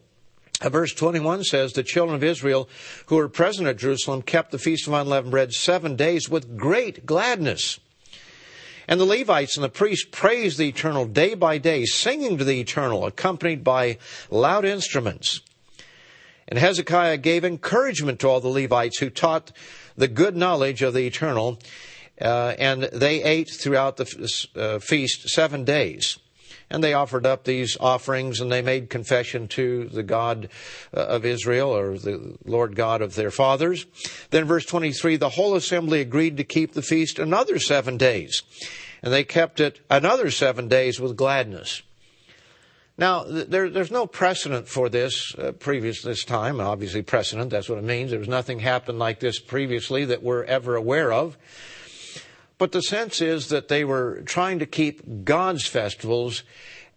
[0.59, 2.67] Uh, verse 21 says, The children of Israel
[3.07, 7.05] who were present at Jerusalem kept the Feast of Unleavened Bread seven days with great
[7.05, 7.79] gladness.
[8.87, 12.59] And the Levites and the priests praised the Eternal day by day, singing to the
[12.59, 13.97] Eternal, accompanied by
[14.31, 15.41] loud instruments.
[16.47, 19.51] And Hezekiah gave encouragement to all the Levites who taught
[19.97, 21.59] the good knowledge of the Eternal,
[22.21, 26.17] uh, and they ate throughout the uh, feast seven days.
[26.69, 30.49] And they offered up these offerings and they made confession to the God
[30.93, 33.85] uh, of Israel or the Lord God of their fathers.
[34.31, 38.43] Then verse 23, the whole assembly agreed to keep the feast another seven days.
[39.01, 41.83] And they kept it another seven days with gladness.
[42.97, 46.59] Now, there, there's no precedent for this uh, previous this time.
[46.59, 48.09] Obviously, precedent, that's what it means.
[48.09, 51.37] There's nothing happened like this previously that we're ever aware of.
[52.57, 56.43] But the sense is that they were trying to keep God's festivals,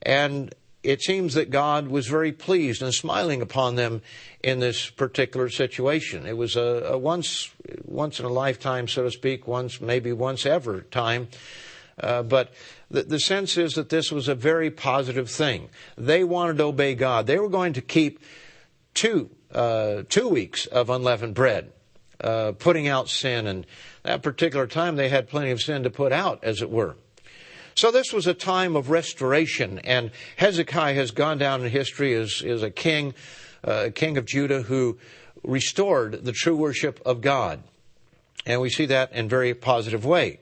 [0.03, 4.01] and it seems that God was very pleased and smiling upon them
[4.43, 6.27] in this particular situation.
[6.27, 7.51] It was a, a once,
[7.85, 11.29] once in a lifetime, so to speak, once, maybe once ever time.
[12.03, 12.55] Uh, but
[12.91, 15.69] the, the sense is that this was a very positive thing.
[15.99, 17.27] They wanted to obey God.
[17.27, 18.21] They were going to keep
[18.95, 21.73] two, uh, two weeks of unleavened bread,
[22.21, 23.67] uh, putting out sin and
[24.03, 26.97] that particular time they had plenty of sin to put out, as it were.
[27.75, 32.43] So this was a time of restoration, and Hezekiah has gone down in history as,
[32.43, 33.15] as a king,
[33.65, 34.99] uh, king of Judah who
[35.43, 37.63] restored the true worship of God.
[38.45, 40.41] And we see that in very positive way.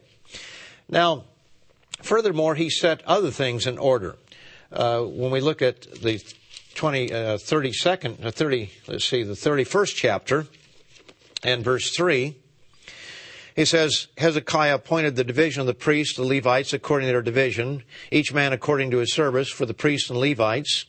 [0.89, 1.25] Now,
[2.03, 4.17] furthermore, he set other things in order.
[4.73, 6.23] Uh, when we look at the
[6.75, 10.47] 20, uh, 32nd, uh, 30, let's see, the 31st chapter
[11.43, 12.37] and verse 3,
[13.59, 17.83] he says, Hezekiah appointed the division of the priests, the Levites, according to their division,
[18.13, 20.85] each man according to his service, for the priests and Levites,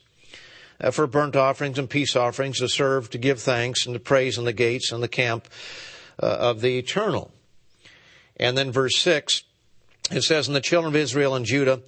[0.79, 4.37] uh, for burnt offerings and peace offerings, to serve, to give thanks, and to praise
[4.37, 5.47] in the gates and the camp
[6.21, 7.31] uh, of the eternal.
[8.37, 9.43] And then verse 6,
[10.11, 11.81] it says, And the children of Israel and Judah,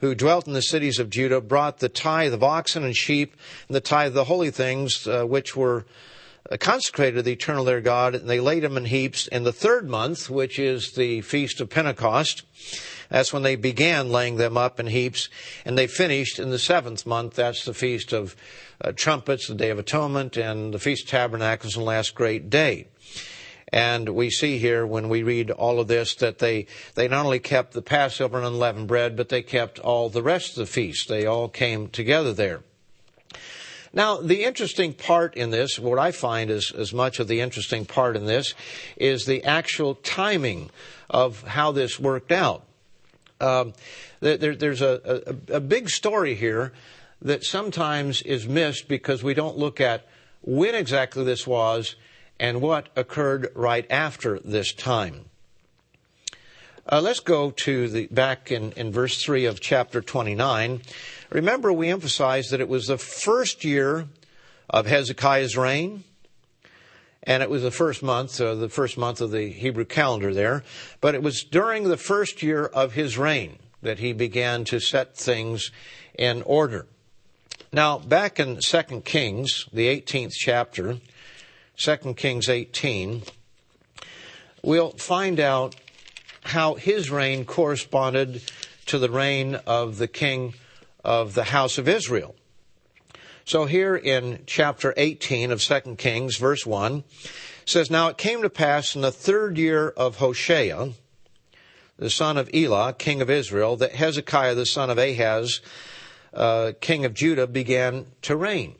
[0.00, 3.34] who dwelt in the cities of Judah, brought the tithe of oxen and sheep,
[3.68, 5.86] and the tithe of the holy things, uh, which were
[6.60, 9.26] consecrated to the eternal their God, and they laid them in heaps.
[9.28, 12.42] In the third month, which is the feast of Pentecost,
[13.08, 15.28] that's when they began laying them up in heaps,
[15.64, 17.34] and they finished in the seventh month.
[17.34, 18.36] That's the feast of
[18.80, 22.50] uh, trumpets, the Day of Atonement, and the Feast of Tabernacles, and the last great
[22.50, 22.88] day.
[23.72, 27.40] And we see here when we read all of this that they, they not only
[27.40, 31.08] kept the Passover and unleavened bread, but they kept all the rest of the feast.
[31.08, 32.62] They all came together there.
[33.96, 37.86] Now, the interesting part in this, what I find is as much of the interesting
[37.86, 38.52] part in this,
[38.98, 40.68] is the actual timing
[41.08, 42.64] of how this worked out.
[43.40, 43.72] Um,
[44.20, 46.74] there, there's a, a, a big story here
[47.22, 50.06] that sometimes is missed because we don't look at
[50.42, 51.96] when exactly this was
[52.38, 55.24] and what occurred right after this time.
[56.86, 60.82] Uh, let's go to the back in, in verse 3 of chapter 29.
[61.30, 64.06] Remember, we emphasized that it was the first year
[64.70, 66.04] of Hezekiah's reign,
[67.22, 70.62] and it was the first month, uh, the first month of the Hebrew calendar there.
[71.00, 75.16] But it was during the first year of his reign that he began to set
[75.16, 75.70] things
[76.16, 76.86] in order.
[77.72, 80.98] Now, back in 2 Kings, the 18th chapter,
[81.76, 83.22] 2 Kings 18,
[84.62, 85.74] we'll find out
[86.44, 88.40] how his reign corresponded
[88.86, 90.54] to the reign of the king
[91.06, 92.34] of the house of Israel.
[93.44, 97.04] So here in chapter 18 of 2 Kings, verse 1,
[97.64, 100.94] says, Now it came to pass in the third year of Hoshea,
[101.96, 105.60] the son of Elah, king of Israel, that Hezekiah, the son of Ahaz,
[106.34, 108.74] uh, king of Judah, began to reign.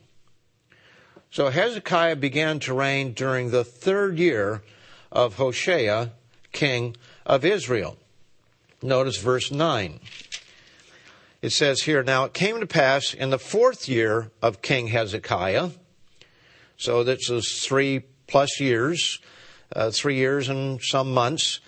[1.30, 4.62] So Hezekiah began to reign during the third year
[5.12, 6.10] of Hoshea,
[6.50, 7.96] king of Israel.
[8.82, 10.00] Notice verse 9.
[11.42, 15.70] It says here, Now it came to pass in the fourth year of King Hezekiah,
[16.78, 19.20] so this was three plus years,
[19.74, 21.60] uh, three years and some months,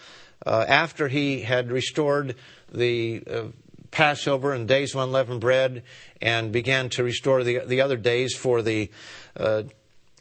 [0.46, 2.34] uh, after he had restored
[2.72, 3.42] the uh,
[3.90, 5.82] Passover and days of unleavened bread
[6.20, 8.90] and began to restore the, the other days for the
[9.36, 9.64] uh,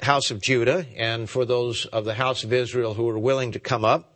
[0.02, 3.60] house of Judah and for those of the house of Israel who were willing to
[3.60, 4.14] come up.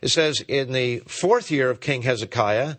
[0.00, 2.76] It says, in the fourth year of King Hezekiah,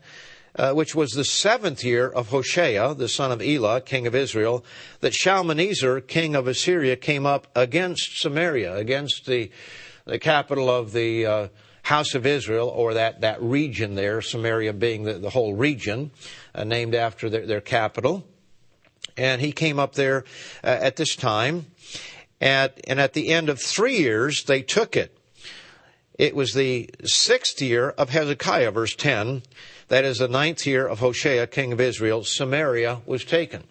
[0.57, 4.63] uh, which was the seventh year of Hoshea, the son of Elah, king of Israel,
[5.01, 9.51] that Shalmaneser, king of Assyria, came up against Samaria, against the,
[10.05, 11.47] the capital of the uh,
[11.83, 16.11] house of Israel, or that, that region there, Samaria being the, the whole region,
[16.53, 18.25] uh, named after their, their, capital.
[19.17, 20.23] And he came up there
[20.63, 21.67] uh, at this time.
[22.41, 25.17] At, and at the end of three years, they took it.
[26.17, 29.43] It was the sixth year of Hezekiah, verse 10.
[29.88, 32.23] That is the ninth year of Hoshea, king of Israel.
[32.23, 33.63] Samaria was taken.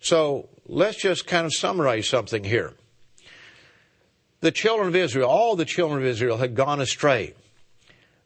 [0.00, 2.74] So let's just kind of summarize something here.
[4.40, 7.34] The children of Israel, all the children of Israel had gone astray.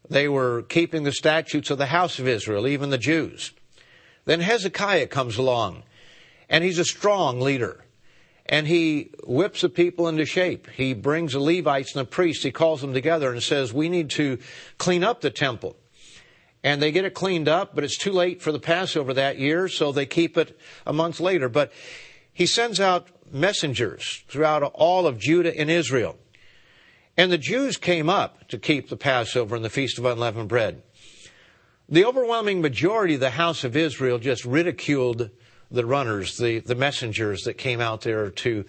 [0.08, 3.52] They were keeping the statutes of the house of Israel, even the Jews.
[4.24, 5.84] Then Hezekiah comes along,
[6.48, 7.84] and he's a strong leader
[8.50, 10.68] and he whips the people into shape.
[10.70, 14.10] He brings the Levites and the priests, he calls them together and says, We need
[14.10, 14.38] to
[14.76, 15.76] clean up the temple.
[16.62, 19.66] And they get it cleaned up, but it's too late for the Passover that year,
[19.68, 21.48] so they keep it a month later.
[21.48, 21.72] But
[22.32, 26.18] he sends out messengers throughout all of Judah and Israel.
[27.16, 30.82] And the Jews came up to keep the Passover and the Feast of Unleavened Bread.
[31.88, 35.30] The overwhelming majority of the house of Israel just ridiculed
[35.70, 38.64] the runners, the, the messengers that came out there to,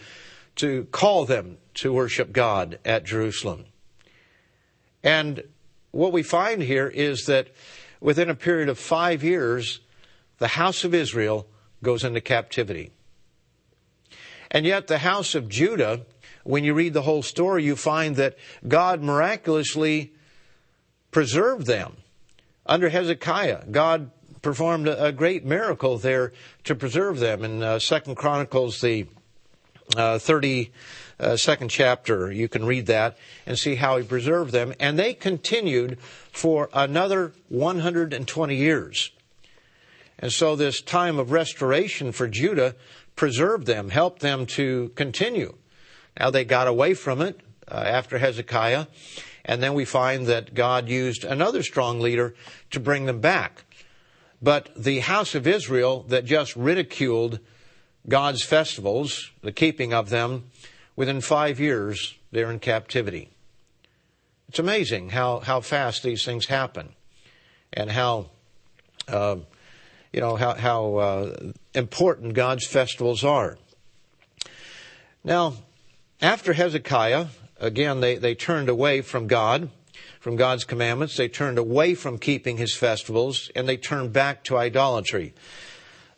[0.56, 3.66] to call them to worship God at Jerusalem.
[5.04, 5.44] And
[5.92, 7.48] what we find here is that
[8.02, 9.80] within a period of five years,
[10.40, 11.48] the house of Israel
[11.82, 12.92] goes into captivity.
[14.50, 16.06] And yet, the house of Judah,
[16.44, 18.38] when you read the whole story, you find that
[18.68, 20.12] God miraculously
[21.12, 21.96] preserved them.
[22.66, 26.34] Under Hezekiah, God performed a, great miracle there
[26.64, 27.44] to preserve them.
[27.44, 29.08] In uh, Second Chronicles, the
[29.96, 30.18] uh,
[31.22, 34.74] 32nd chapter, you can read that and see how he preserved them.
[34.80, 36.00] And they continued
[36.32, 39.12] for another 120 years.
[40.18, 42.76] And so this time of restoration for Judah
[43.16, 45.56] preserved them, helped them to continue.
[46.20, 48.88] Now they got away from it uh, after Hezekiah,
[49.46, 52.36] and then we find that God used another strong leader
[52.72, 53.64] to bring them back.
[54.42, 57.40] But the house of Israel that just ridiculed
[58.08, 60.50] God's festivals, the keeping of them,
[60.96, 63.30] within five years, they're in captivity.
[64.50, 66.90] It's amazing how, how fast these things happen
[67.72, 68.28] and how,
[69.08, 69.38] uh,
[70.12, 73.58] you know, how, how uh, important God's festivals are.
[75.24, 75.54] Now,
[76.22, 77.28] after Hezekiah,
[77.60, 79.70] again, they, they turned away from God
[80.22, 81.18] from God's commandments.
[81.18, 85.34] They turned away from keeping his festivals and they turned back to idolatry.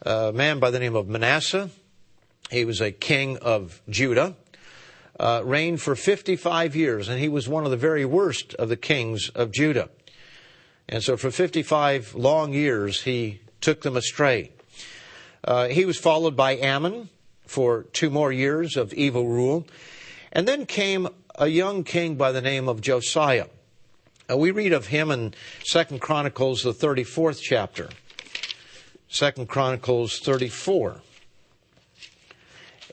[0.01, 1.69] A man by the name of Manasseh,
[2.51, 4.35] he was a king of Judah,
[5.19, 8.77] uh, reigned for 55 years, and he was one of the very worst of the
[8.77, 9.89] kings of Judah.
[10.89, 14.51] And so for 55 long years, he took them astray.
[15.43, 17.09] Uh, he was followed by Amon
[17.45, 19.67] for two more years of evil rule.
[20.31, 23.47] And then came a young king by the name of Josiah.
[24.29, 25.33] Uh, we read of him in
[25.63, 27.89] Second Chronicles, the 34th chapter.
[29.09, 31.01] Second Chronicles 34.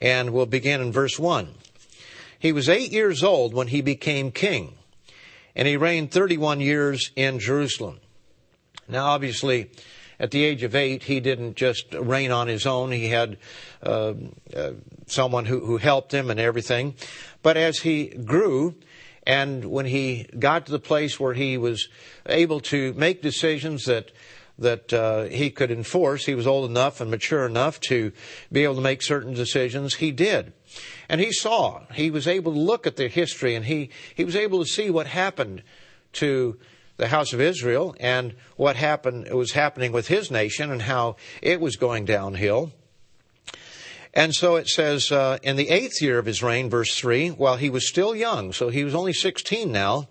[0.03, 1.55] And we'll begin in verse 1.
[2.41, 4.79] He was eight years old when he became king,
[5.55, 8.01] and he reigned 31 years in Jerusalem.
[8.89, 9.71] Now, obviously,
[10.19, 12.93] at the age of eight, he didn't just reign on his own.
[12.93, 13.37] He had
[13.83, 14.15] uh,
[14.57, 14.73] uh,
[15.07, 16.95] someone who, who helped him and everything.
[17.43, 18.75] But as he grew,
[19.27, 21.91] and when he got to the place where he was
[22.25, 24.13] able to make decisions that
[24.59, 28.13] that uh, he could enforce, he was old enough and mature enough to
[28.53, 29.95] be able to make certain decisions.
[29.95, 30.53] He did,
[31.09, 31.83] and he saw.
[31.93, 34.91] He was able to look at the history, and he he was able to see
[34.91, 35.63] what happened
[36.15, 36.59] to
[36.97, 41.61] the house of Israel and what happened was happening with his nation and how it
[41.61, 42.73] was going downhill.
[44.13, 47.57] And so it says, uh, in the eighth year of his reign, verse 3, while
[47.57, 50.09] he was still young, so he was only 16 now,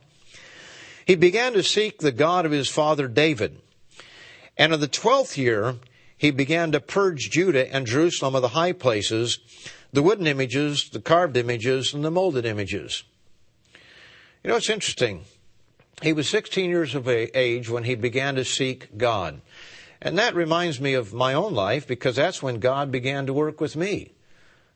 [1.06, 3.60] he began to seek the God of his father David.
[4.58, 5.78] And in the twelfth year,
[6.18, 9.40] he began to purge Judah and Jerusalem of the high places,
[9.92, 13.04] the wooden images, the carved images, and the molded images.
[14.44, 15.26] You know, it's interesting.
[16.02, 19.42] he was 16 years of age when he began to seek God.
[20.02, 23.60] And that reminds me of my own life because that's when God began to work
[23.60, 24.12] with me.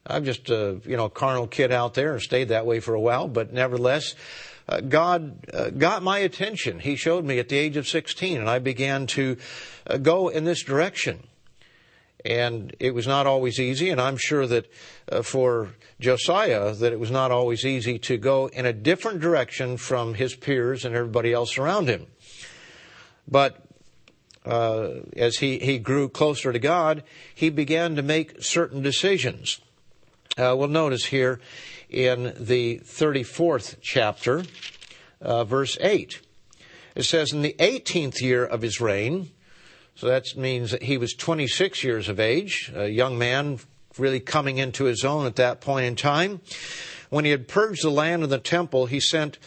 [0.05, 2.99] I'm just a, you know, carnal kid out there and stayed that way for a
[2.99, 4.15] while, but nevertheless,
[4.67, 6.79] uh, God uh, got my attention.
[6.79, 9.37] He showed me at the age of 16 and I began to
[9.87, 11.23] uh, go in this direction.
[12.25, 14.71] And it was not always easy, and I'm sure that
[15.11, 19.75] uh, for Josiah, that it was not always easy to go in a different direction
[19.75, 22.07] from his peers and everybody else around him.
[23.27, 23.65] But
[24.45, 27.03] uh, as he, he grew closer to God,
[27.33, 29.59] he began to make certain decisions.
[30.37, 31.39] Uh, we'll notice here
[31.89, 34.43] in the 34th chapter,
[35.21, 36.21] uh, verse 8.
[36.95, 39.29] It says, In the 18th year of his reign,
[39.95, 43.59] so that means that he was 26 years of age, a young man
[43.97, 46.41] really coming into his own at that point in time.
[47.09, 49.37] When he had purged the land of the temple, he sent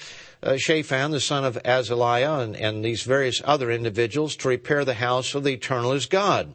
[0.43, 4.95] uh, Shaphan, the son of Azaliah, and, and these various other individuals to repair the
[4.95, 6.55] house of the eternal his God.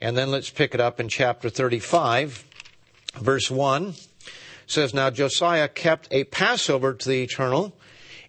[0.00, 2.44] And then let's pick it up in chapter 35,
[3.14, 3.88] verse 1.
[3.88, 3.96] It
[4.66, 7.76] says, Now Josiah kept a Passover to the eternal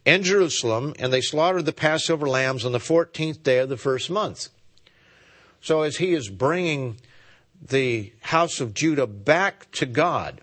[0.05, 4.09] in Jerusalem, and they slaughtered the Passover lambs on the 14th day of the first
[4.09, 4.49] month.
[5.61, 6.97] So as he is bringing
[7.59, 10.41] the house of Judah back to God,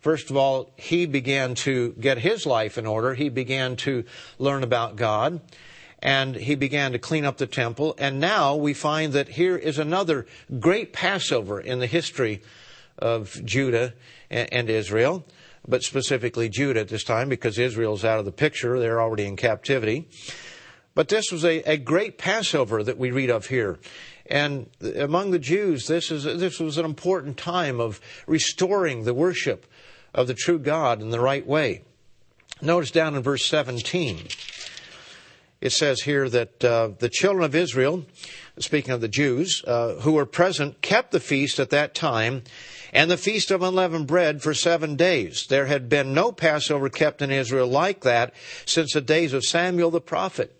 [0.00, 3.14] first of all, he began to get his life in order.
[3.14, 4.04] He began to
[4.38, 5.40] learn about God
[6.02, 7.94] and he began to clean up the temple.
[7.98, 10.26] And now we find that here is another
[10.58, 12.42] great Passover in the history
[12.98, 13.94] of Judah
[14.30, 15.24] and Israel
[15.66, 18.78] but specifically Judah at this time because Israel's out of the picture.
[18.78, 20.08] They're already in captivity.
[20.94, 23.78] But this was a, a great Passover that we read of here.
[24.26, 29.66] And among the Jews, this, is, this was an important time of restoring the worship
[30.14, 31.82] of the true God in the right way.
[32.62, 34.26] Notice down in verse 17,
[35.60, 38.04] it says here that uh, the children of Israel,
[38.58, 42.42] speaking of the Jews, uh, who were present, kept the feast at that time
[42.92, 45.46] and the feast of unleavened bread for seven days.
[45.46, 48.34] There had been no Passover kept in Israel like that
[48.66, 50.54] since the days of Samuel the prophet.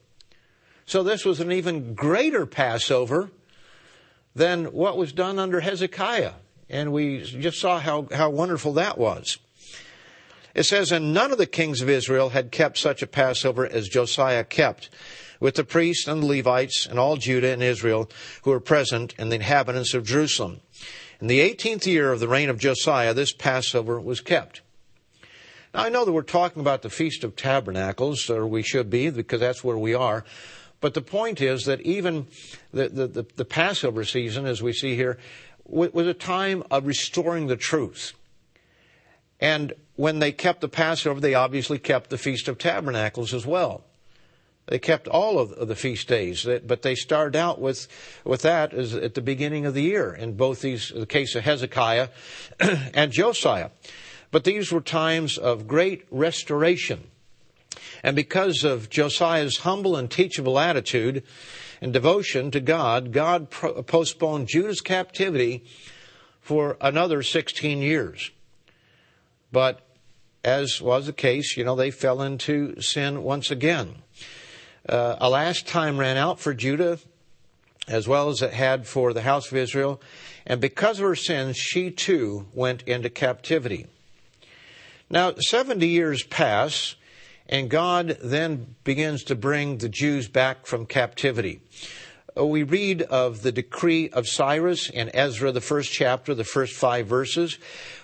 [0.86, 3.30] So this was an even greater Passover
[4.34, 6.32] than what was done under Hezekiah.
[6.68, 9.38] And we just saw how, how wonderful that was.
[10.54, 13.88] It says, And none of the kings of Israel had kept such a Passover as
[13.88, 14.90] Josiah kept,
[15.38, 18.10] with the priests and the Levites and all Judah and Israel
[18.42, 20.60] who were present and the inhabitants of Jerusalem.
[21.20, 24.62] In the 18th year of the reign of Josiah, this Passover was kept.
[25.74, 29.10] Now, I know that we're talking about the Feast of Tabernacles, or we should be,
[29.10, 30.24] because that's where we are.
[30.80, 32.26] But the point is that even
[32.72, 35.18] the, the, the, the Passover season, as we see here,
[35.66, 38.14] was a time of restoring the truth.
[39.38, 43.84] And when they kept the Passover, they obviously kept the Feast of Tabernacles as well.
[44.70, 47.88] They kept all of the feast days, but they started out with,
[48.24, 52.08] with that at the beginning of the year in both these, the case of Hezekiah
[52.94, 53.70] and Josiah.
[54.30, 57.08] But these were times of great restoration.
[58.04, 61.24] And because of Josiah's humble and teachable attitude
[61.80, 65.64] and devotion to God, God postponed Judah's captivity
[66.40, 68.30] for another 16 years.
[69.50, 69.84] But
[70.44, 74.02] as was the case, you know, they fell into sin once again.
[74.88, 76.98] Uh, a last time ran out for Judah
[77.90, 80.00] as well as it had for the house of Israel.
[80.46, 83.86] And because of her sins, she too went into captivity.
[85.10, 86.94] Now, 70 years pass,
[87.48, 91.60] and God then begins to bring the Jews back from captivity.
[92.38, 96.74] Uh, we read of the decree of Cyrus in Ezra, the first chapter, the first
[96.74, 97.58] five verses,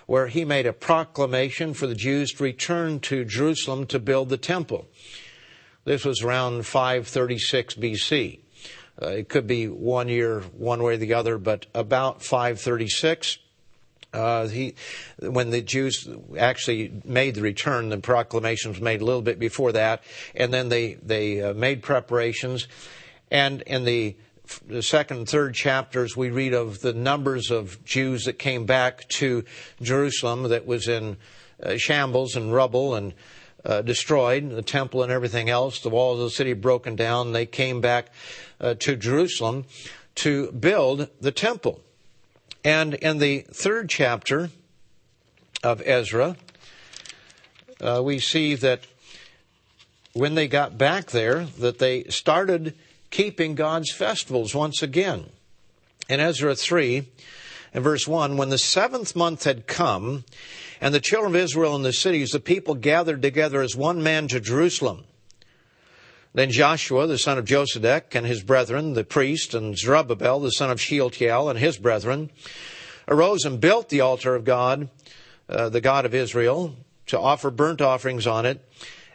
[0.05, 4.37] where he made a proclamation for the Jews to return to Jerusalem to build the
[4.37, 4.85] temple.
[5.87, 8.39] This was around 536 BC.
[9.01, 13.37] Uh, it could be one year, one way or the other, but about 536.
[14.11, 14.75] Uh, he,
[15.21, 16.05] when the Jews
[16.37, 20.03] actually made the return, the proclamation was made a little bit before that,
[20.35, 22.67] and then they they uh, made preparations.
[23.31, 24.17] And in the,
[24.67, 29.07] the second and third chapters, we read of the numbers of Jews that came back
[29.07, 29.45] to
[29.81, 31.15] Jerusalem that was in
[31.63, 33.13] uh, shambles and rubble and
[33.67, 37.33] uh, destroyed, the temple and everything else, the walls of the city broken down.
[37.33, 38.07] They came back
[38.59, 39.65] uh, to Jerusalem
[40.15, 41.81] to build the temple.
[42.63, 44.49] And in the third chapter
[45.63, 46.37] of Ezra,
[47.81, 48.81] uh, we see that
[50.13, 52.73] when they got back there, that they started
[53.11, 55.29] keeping God's festivals once again.
[56.09, 57.07] In Ezra 3,
[57.77, 60.25] in verse 1 When the seventh month had come,
[60.81, 64.27] and the children of Israel in the cities, the people gathered together as one man
[64.29, 65.05] to Jerusalem.
[66.33, 70.71] Then Joshua, the son of Josedek, and his brethren, the priest, and Zerubbabel, the son
[70.71, 72.31] of Shealtiel, and his brethren,
[73.07, 74.89] arose and built the altar of God,
[75.47, 76.75] uh, the God of Israel,
[77.05, 78.59] to offer burnt offerings on it,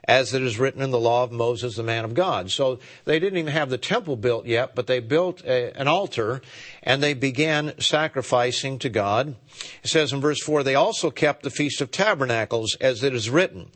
[0.04, 2.50] as it is written in the law of Moses, the man of God.
[2.50, 6.42] So they didn't even have the temple built yet, but they built a, an altar
[6.82, 9.36] and they began sacrificing to God.
[9.82, 13.30] It says in verse 4, they also kept the Feast of Tabernacles, as it is
[13.30, 13.70] written.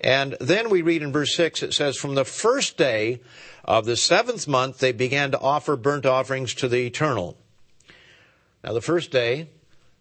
[0.00, 3.20] And then we read in verse 6, it says, From the first day
[3.64, 7.38] of the seventh month, they began to offer burnt offerings to the eternal.
[8.62, 9.48] Now, the first day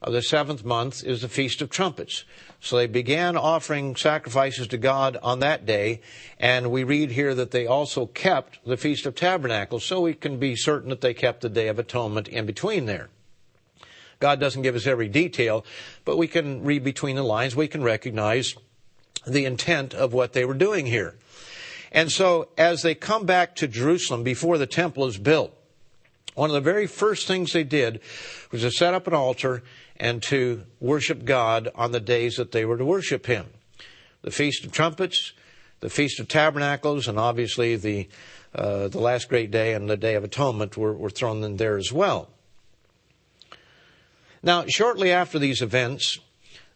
[0.01, 2.25] of the seventh month is the Feast of Trumpets.
[2.63, 5.99] So they began offering sacrifices to God on that day,
[6.39, 10.39] and we read here that they also kept the Feast of Tabernacles, so we can
[10.39, 13.09] be certain that they kept the Day of Atonement in between there.
[14.21, 15.65] God doesn't give us every detail,
[16.05, 17.53] but we can read between the lines.
[17.53, 18.55] We can recognize
[19.27, 21.15] the intent of what they were doing here.
[21.91, 25.53] And so, as they come back to Jerusalem before the temple is built,
[26.35, 27.99] one of the very first things they did
[28.51, 29.63] was to set up an altar
[29.97, 33.45] and to worship God on the days that they were to worship Him.
[34.21, 35.33] The Feast of Trumpets,
[35.81, 38.07] the Feast of Tabernacles, and obviously the,
[38.55, 41.77] uh, the last great day and the Day of Atonement were, were thrown in there
[41.77, 42.29] as well.
[44.41, 46.19] Now, shortly after these events,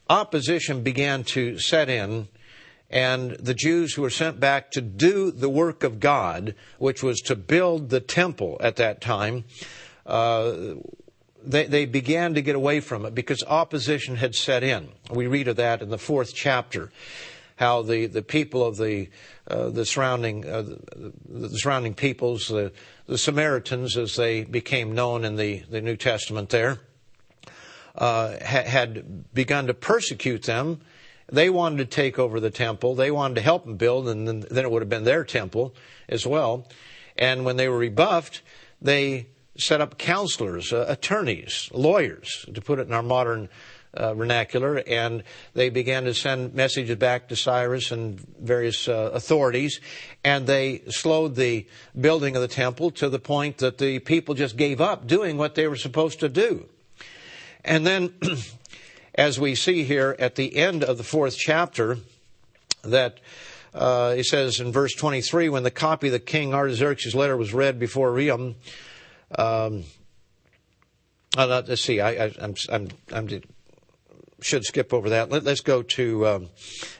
[0.09, 2.27] opposition began to set in,
[2.89, 7.19] and the Jews who were sent back to do the work of God, which was
[7.21, 9.43] to build the temple at that time,
[10.05, 10.75] uh,
[11.43, 14.89] they, they began to get away from it because opposition had set in.
[15.11, 16.91] We read of that in the fourth chapter,
[17.57, 19.09] how the, the people of the,
[19.49, 22.71] uh, the surrounding, uh, the, the, surrounding peoples, the,
[23.05, 26.79] the Samaritans as they became known in the, the New Testament there,
[27.95, 30.81] uh, ha- had begun to persecute them.
[31.29, 32.95] They wanted to take over the temple.
[32.95, 35.75] They wanted to help them build, and then, then it would have been their temple
[36.07, 36.67] as well.
[37.17, 38.41] And when they were rebuffed,
[38.81, 43.49] they set up counselors, uh, attorneys, lawyers, to put it in our modern
[43.93, 45.23] uh, vernacular, and
[45.53, 49.81] they began to send messages back to Cyrus and various uh, authorities,
[50.23, 51.65] and they slowed the
[51.99, 55.55] building of the temple to the point that the people just gave up doing what
[55.55, 56.67] they were supposed to do.
[57.65, 58.13] And then,
[59.17, 61.97] as we see here at the end of the fourth chapter,
[62.83, 63.19] that
[63.73, 67.79] uh, says in verse 23, when the copy of the king Artaxerxes' letter was read
[67.79, 68.55] before Rehum,
[69.37, 69.83] um,
[71.37, 71.99] uh, let's see.
[71.99, 73.27] I, I'm, I'm, I'm,
[74.41, 75.29] should skip over that.
[75.29, 76.49] Let, us go to um,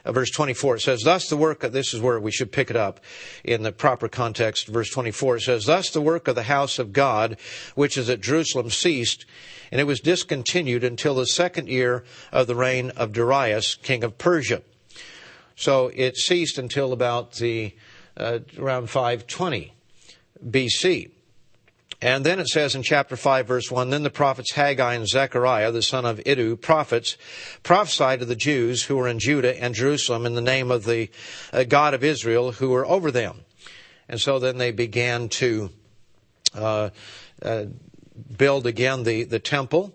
[0.04, 0.76] uh, verse 24.
[0.76, 3.00] It says, "Thus the work." Of, this is where we should pick it up
[3.44, 4.66] in the proper context.
[4.66, 5.36] Verse 24.
[5.36, 7.38] It says, "Thus the work of the house of God,
[7.74, 9.24] which is at Jerusalem, ceased,
[9.70, 14.18] and it was discontinued until the second year of the reign of Darius, king of
[14.18, 14.62] Persia."
[15.54, 17.74] So it ceased until about the
[18.16, 19.74] uh, around 520
[20.44, 21.10] BC.
[22.00, 25.72] And then it says in chapter 5 verse 1, Then the prophets Haggai and Zechariah,
[25.72, 27.16] the son of Iddo, prophets,
[27.64, 31.10] prophesied to the Jews who were in Judah and Jerusalem in the name of the
[31.52, 33.40] uh, God of Israel who were over them.
[34.08, 35.70] And so then they began to
[36.54, 36.90] uh,
[37.42, 37.64] uh,
[38.36, 39.94] build again the, the temple.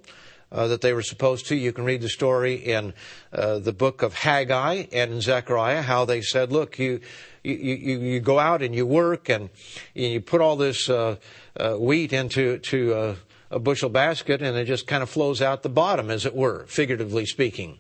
[0.52, 1.56] Uh, that they were supposed to.
[1.56, 2.94] You can read the story in
[3.34, 7.00] uh, the book of Haggai and in Zechariah, how they said, look, you,
[7.44, 9.50] you, you, you go out and you work and
[9.96, 11.16] you put all this uh,
[11.58, 13.16] uh, wheat into to a,
[13.56, 16.66] a bushel basket and it just kind of flows out the bottom, as it were,
[16.68, 17.80] figuratively speaking.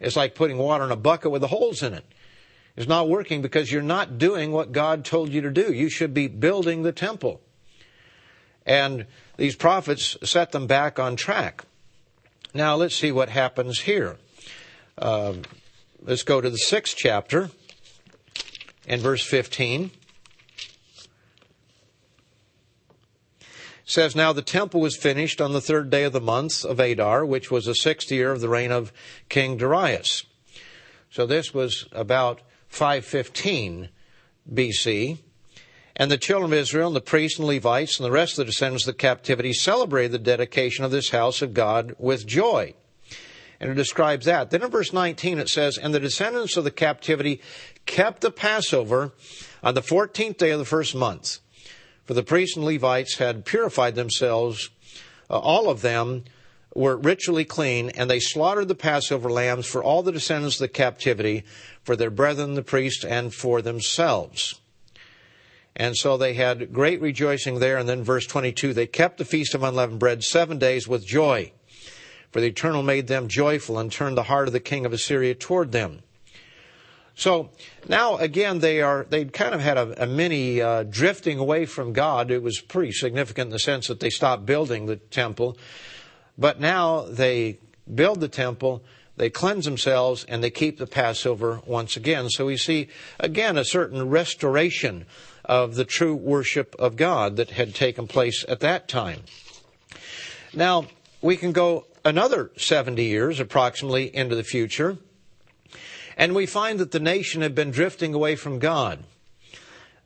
[0.00, 2.04] It's like putting water in a bucket with the holes in it.
[2.76, 5.72] It's not working because you're not doing what God told you to do.
[5.72, 7.40] You should be building the temple.
[8.66, 11.64] And these prophets set them back on track.
[12.52, 14.16] Now let's see what happens here.
[14.98, 15.34] Uh,
[16.02, 17.50] let's go to the sixth chapter
[18.86, 19.90] and verse 15.
[23.86, 27.24] Says, Now the temple was finished on the third day of the month of Adar,
[27.24, 28.92] which was the sixth year of the reign of
[29.30, 30.24] King Darius.
[31.08, 33.88] So this was about 515
[34.52, 35.18] BC.
[35.98, 38.50] And the children of Israel and the priests and Levites and the rest of the
[38.50, 42.74] descendants of the captivity celebrated the dedication of this house of God with joy.
[43.58, 44.50] And it describes that.
[44.50, 47.40] Then in verse 19 it says, And the descendants of the captivity
[47.86, 49.12] kept the Passover
[49.62, 51.38] on the 14th day of the first month.
[52.06, 54.70] For the priests and Levites had purified themselves,
[55.28, 56.24] uh, all of them
[56.74, 60.68] were ritually clean, and they slaughtered the Passover lambs for all the descendants of the
[60.68, 61.42] captivity,
[61.82, 64.60] for their brethren the priests, and for themselves.
[65.74, 67.76] And so they had great rejoicing there.
[67.76, 71.52] And then verse 22, they kept the feast of unleavened bread seven days with joy.
[72.30, 75.34] For the Eternal made them joyful and turned the heart of the king of Assyria
[75.34, 76.02] toward them.
[77.16, 77.48] So
[77.88, 81.94] now again, they are, they kind of had a, a mini uh, drifting away from
[81.94, 82.30] God.
[82.30, 85.56] It was pretty significant in the sense that they stopped building the temple.
[86.38, 87.58] But now they
[87.92, 88.84] build the temple,
[89.16, 92.28] they cleanse themselves, and they keep the Passover once again.
[92.28, 92.88] So we see
[93.18, 95.06] again a certain restoration
[95.42, 99.20] of the true worship of God that had taken place at that time.
[100.52, 100.86] Now,
[101.22, 104.98] we can go another 70 years approximately into the future,
[106.16, 109.04] and we find that the nation had been drifting away from God.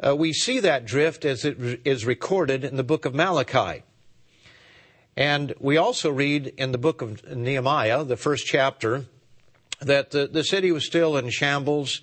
[0.04, 3.82] Uh, we see that drift as it is recorded in the book of Malachi.
[5.16, 9.04] And we also read in the book of Nehemiah, the first chapter,
[9.80, 12.00] that the, the city was still in shambles.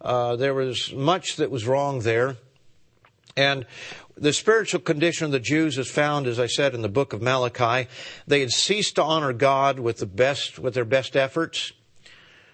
[0.00, 2.36] Uh, there was much that was wrong there.
[3.36, 3.66] And
[4.16, 7.22] the spiritual condition of the Jews is found, as I said, in the book of
[7.22, 7.88] Malachi.
[8.26, 11.72] They had ceased to honor God with the best, with their best efforts.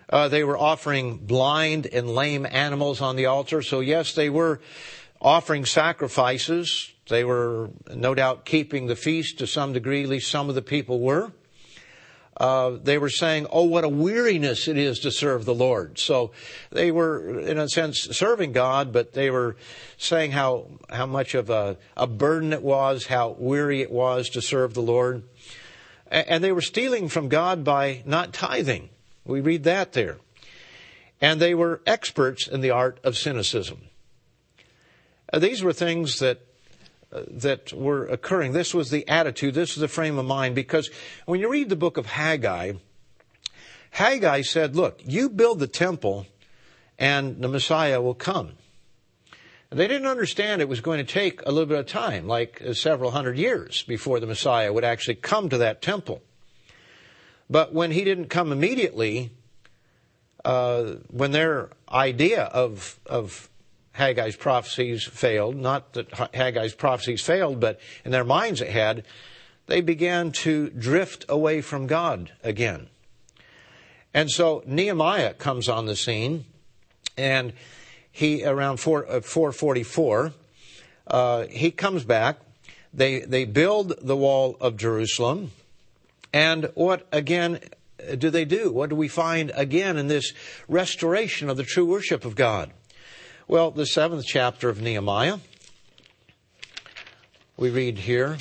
[0.09, 3.63] Uh, they were offering blind and lame animals on the altar.
[3.63, 4.61] So yes, they were
[5.21, 6.93] offering sacrifices.
[7.09, 10.63] They were no doubt keeping the feast to some degree, at least some of the
[10.63, 11.33] people were.
[12.37, 15.99] Uh, they were saying, oh, what a weariness it is to serve the Lord.
[15.99, 16.33] So
[16.71, 19.57] they were, in a sense, serving God, but they were
[19.97, 24.43] saying how, how much of a, a burden it was, how weary it was to
[24.43, 25.23] serve the Lord.
[26.09, 28.91] And they were stealing from God by not tithing.
[29.27, 30.19] We read that there.
[31.21, 33.83] And they were experts in the art of cynicism.
[35.33, 36.41] Uh, these were things that
[37.13, 38.53] uh, that were occurring.
[38.53, 39.55] This was the attitude.
[39.55, 40.55] This was the frame of mind.
[40.55, 40.91] Because
[41.25, 42.75] when you read the book of Haggai,
[43.91, 46.27] Haggai said, "Look, you build the temple,
[46.99, 48.53] and the Messiah will come."
[49.71, 52.73] They didn't understand it was going to take a little bit of time, like uh,
[52.73, 56.23] several hundred years before the Messiah would actually come to that temple.
[57.49, 59.31] But when he didn't come immediately,
[60.45, 63.49] uh, when their idea of of
[63.97, 69.05] Haggai's prophecies failed, not that Haggai's prophecies failed, but in their minds it had,
[69.67, 72.89] they began to drift away from God again.
[74.13, 76.45] And so Nehemiah comes on the scene,
[77.17, 77.53] and
[78.11, 80.33] he around 4, uh, 444,
[81.07, 82.39] uh, he comes back.
[82.93, 85.53] They they build the wall of Jerusalem.
[86.37, 87.61] And what again
[88.19, 88.71] do they do?
[88.71, 90.35] What do we find again in this
[90.69, 92.73] restoration of the true worship of God?
[93.49, 95.39] Well, the seventh chapter of Nehemiah,
[97.57, 98.37] we read here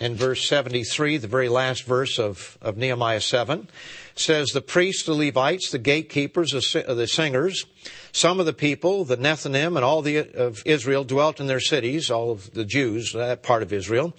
[0.00, 3.68] in verse 73, the very last verse of, of Nehemiah 7,
[4.14, 7.66] says, The priests, the Levites, the gatekeepers, the singers,
[8.12, 12.10] some of the people, the Nethinim, and all the, of Israel dwelt in their cities,
[12.10, 14.14] all of the Jews, that part of Israel.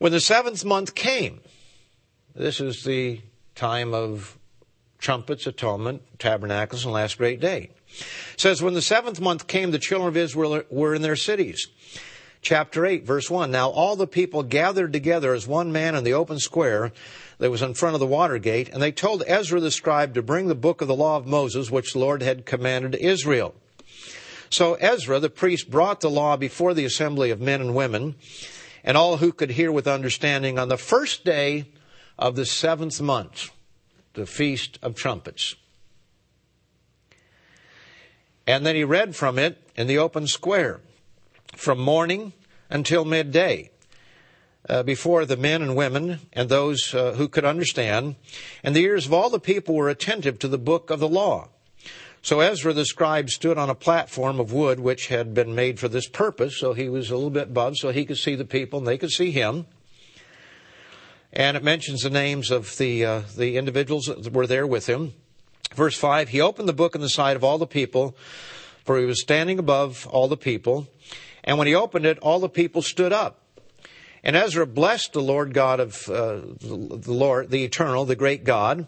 [0.00, 1.42] When the seventh month came,
[2.34, 3.20] this is the
[3.54, 4.38] time of
[4.98, 7.68] trumpets, atonement, tabernacles, and last great day.
[8.32, 11.66] It says, when the seventh month came, the children of Israel were in their cities.
[12.40, 13.50] Chapter 8, verse 1.
[13.50, 16.92] Now all the people gathered together as one man in the open square
[17.36, 20.22] that was in front of the water gate, and they told Ezra the scribe to
[20.22, 23.54] bring the book of the law of Moses, which the Lord had commanded Israel.
[24.48, 28.14] So Ezra, the priest, brought the law before the assembly of men and women,
[28.84, 31.66] and all who could hear with understanding on the first day
[32.18, 33.50] of the seventh month,
[34.14, 35.54] the Feast of Trumpets.
[38.46, 40.80] And then he read from it in the open square
[41.54, 42.32] from morning
[42.68, 43.70] until midday.
[44.68, 48.14] Uh, before the men and women and those uh, who could understand,
[48.62, 51.48] and the ears of all the people were attentive to the book of the law.
[52.22, 55.88] So Ezra the scribe stood on a platform of wood which had been made for
[55.88, 58.78] this purpose, so he was a little bit above so he could see the people
[58.78, 59.66] and they could see him.
[61.32, 65.14] And it mentions the names of the, uh, the individuals that were there with him.
[65.74, 68.16] Verse 5, he opened the book in the sight of all the people,
[68.84, 70.88] for he was standing above all the people.
[71.44, 73.39] And when he opened it, all the people stood up.
[74.22, 78.86] And Ezra blessed the Lord God of uh, the Lord, the eternal, the great God.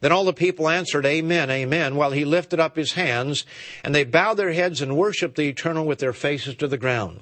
[0.00, 3.44] Then all the people answered, Amen, Amen, while he lifted up his hands,
[3.82, 7.20] and they bowed their heads and worshiped the eternal with their faces to the ground.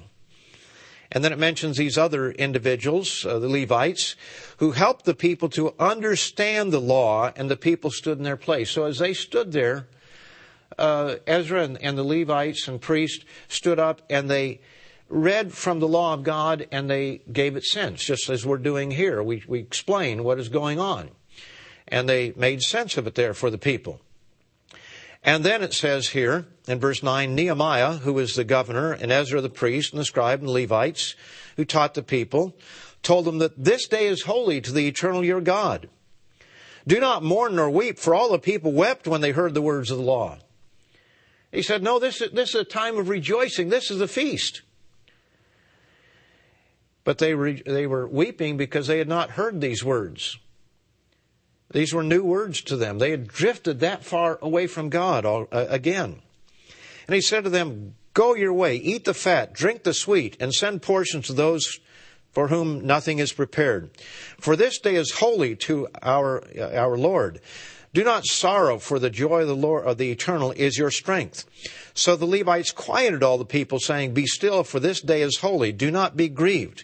[1.11, 4.15] And then it mentions these other individuals, uh, the Levites,
[4.57, 8.69] who helped the people to understand the law, and the people stood in their place.
[8.69, 9.87] So as they stood there,
[10.77, 14.59] uh, Ezra and, and the Levites and priests stood up and they
[15.09, 18.91] read from the law of God and they gave it sense, just as we're doing
[18.91, 19.21] here.
[19.23, 21.09] We, we explain what is going on.
[21.87, 24.01] And they made sense of it there for the people.
[25.23, 29.41] And then it says here in verse 9, Nehemiah, who was the governor, and Ezra
[29.41, 31.15] the priest, and the scribe, and the Levites,
[31.55, 32.55] who taught the people,
[33.03, 35.89] told them that this day is holy to the eternal your God.
[36.85, 39.91] Do not mourn nor weep, for all the people wept when they heard the words
[39.91, 40.37] of the law.
[41.51, 43.69] He said, No, this is, this is a time of rejoicing.
[43.69, 44.61] This is a feast.
[47.07, 50.39] But they, re, they were weeping because they had not heard these words.
[51.71, 52.99] These were new words to them.
[52.99, 56.17] They had drifted that far away from God all, uh, again.
[57.07, 60.53] And he said to them, Go your way, eat the fat, drink the sweet, and
[60.53, 61.79] send portions to those
[62.33, 63.89] for whom nothing is prepared.
[64.37, 67.39] For this day is holy to our, uh, our Lord.
[67.93, 71.45] Do not sorrow, for the joy of the Lord of the eternal is your strength.
[71.93, 75.71] So the Levites quieted all the people, saying, Be still, for this day is holy.
[75.71, 76.83] Do not be grieved.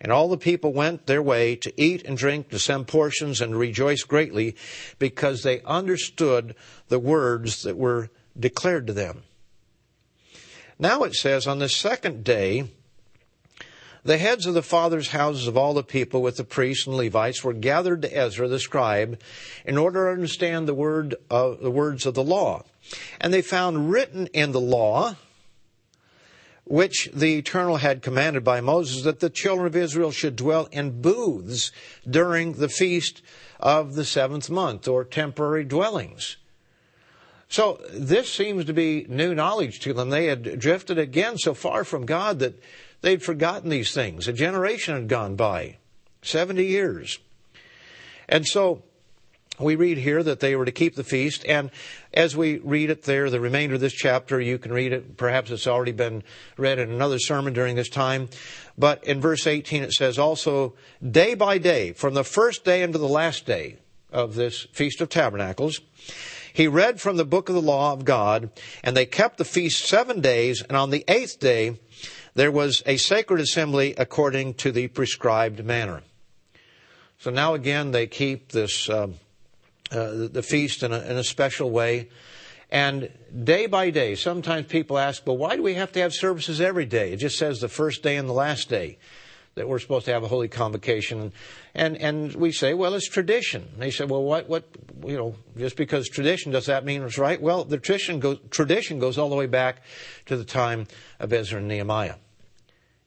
[0.00, 3.54] And all the people went their way to eat and drink, to send portions, and
[3.54, 4.56] rejoice greatly,
[4.98, 6.54] because they understood
[6.88, 9.24] the words that were declared to them.
[10.78, 12.68] Now it says, on the second day,
[14.02, 17.44] the heads of the fathers' houses of all the people with the priests and Levites
[17.44, 19.20] were gathered to Ezra the scribe
[19.66, 22.64] in order to understand the word of, the words of the law.
[23.20, 25.16] And they found written in the law
[26.70, 31.02] which the Eternal had commanded by Moses, that the children of Israel should dwell in
[31.02, 31.72] booths
[32.08, 33.22] during the feast
[33.58, 36.36] of the seventh month, or temporary dwellings.
[37.48, 40.10] So this seems to be new knowledge to them.
[40.10, 42.62] They had drifted again so far from God that
[43.00, 44.28] they'd forgotten these things.
[44.28, 45.78] A generation had gone by,
[46.22, 47.18] 70 years.
[48.28, 48.84] And so
[49.58, 51.72] we read here that they were to keep the feast, and
[52.12, 55.16] as we read it there, the remainder of this chapter, you can read it.
[55.16, 56.24] Perhaps it's already been
[56.56, 58.28] read in another sermon during this time.
[58.76, 60.74] But in verse 18 it says also,
[61.08, 63.76] day by day, from the first day unto the last day
[64.10, 65.80] of this Feast of Tabernacles,
[66.52, 68.50] he read from the book of the law of God,
[68.82, 71.78] and they kept the feast seven days, and on the eighth day
[72.34, 76.02] there was a sacred assembly according to the prescribed manner.
[77.18, 79.14] So now again they keep this um,
[79.90, 82.08] uh, the feast in a, in a special way.
[82.70, 83.10] And
[83.44, 86.86] day by day, sometimes people ask, well, why do we have to have services every
[86.86, 87.12] day?
[87.12, 88.98] It just says the first day and the last day
[89.56, 91.32] that we're supposed to have a holy convocation.
[91.74, 93.68] And, and we say, well, it's tradition.
[93.72, 94.64] And they say, well, what, what,
[95.04, 97.40] you know, just because tradition, does that mean it's right?
[97.42, 99.82] Well, the tradition goes, tradition goes all the way back
[100.26, 100.86] to the time
[101.18, 102.14] of Ezra and Nehemiah.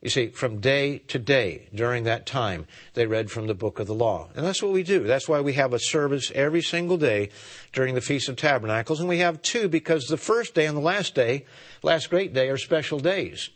[0.04, 3.86] You see, from day to day during that time, they read from the book of
[3.86, 4.28] the law.
[4.36, 5.04] And that's what we do.
[5.04, 7.30] That's why we have a service every single day
[7.72, 9.00] during the Feast of Tabernacles.
[9.00, 11.46] And we have two because the first day and the last day,
[11.82, 13.48] last great day, are special days.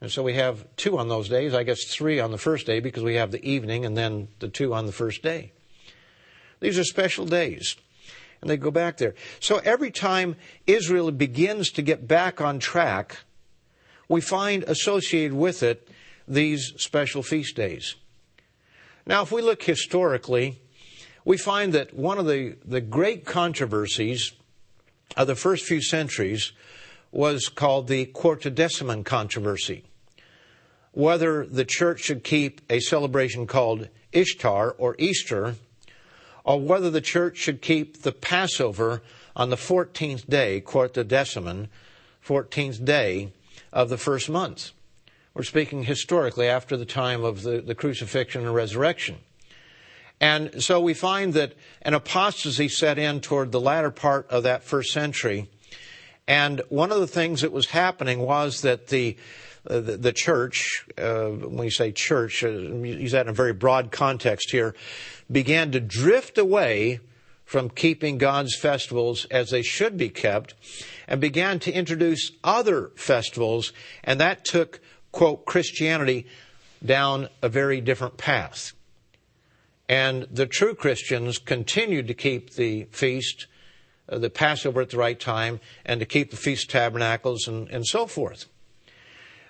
[0.00, 1.52] And so we have two on those days.
[1.52, 4.48] I guess three on the first day because we have the evening and then the
[4.48, 5.52] two on the first day.
[6.60, 7.76] These are special days.
[8.40, 9.14] And they go back there.
[9.40, 13.18] So every time Israel begins to get back on track,
[14.08, 15.88] we find associated with it
[16.28, 17.96] these special feast days.
[19.06, 20.60] Now, if we look historically,
[21.24, 24.32] we find that one of the, the great controversies
[25.16, 26.52] of the first few centuries
[27.12, 29.84] was called the Quartodeciman controversy.
[30.92, 35.56] Whether the church should keep a celebration called Ishtar or Easter,
[36.44, 39.02] or whether the church should keep the Passover
[39.34, 41.68] on the 14th day, Quartodeciman,
[42.24, 43.32] 14th day
[43.76, 44.72] of the first months.
[45.34, 49.18] We're speaking historically after the time of the, the crucifixion and resurrection.
[50.18, 51.52] And so we find that
[51.82, 55.50] an apostasy set in toward the latter part of that first century.
[56.26, 59.18] And one of the things that was happening was that the
[59.68, 63.90] uh, the, church, uh, when you say church, uh, use that in a very broad
[63.90, 64.76] context here,
[65.30, 67.00] began to drift away
[67.46, 70.54] from keeping God's festivals as they should be kept
[71.08, 73.72] and began to introduce other festivals,
[74.02, 74.80] and that took,
[75.12, 76.26] quote, Christianity
[76.84, 78.72] down a very different path.
[79.88, 83.46] And the true Christians continued to keep the feast,
[84.08, 87.86] uh, the Passover at the right time, and to keep the Feast Tabernacles and, and
[87.86, 88.46] so forth.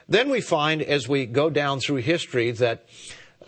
[0.07, 2.85] Then we find as we go down through history that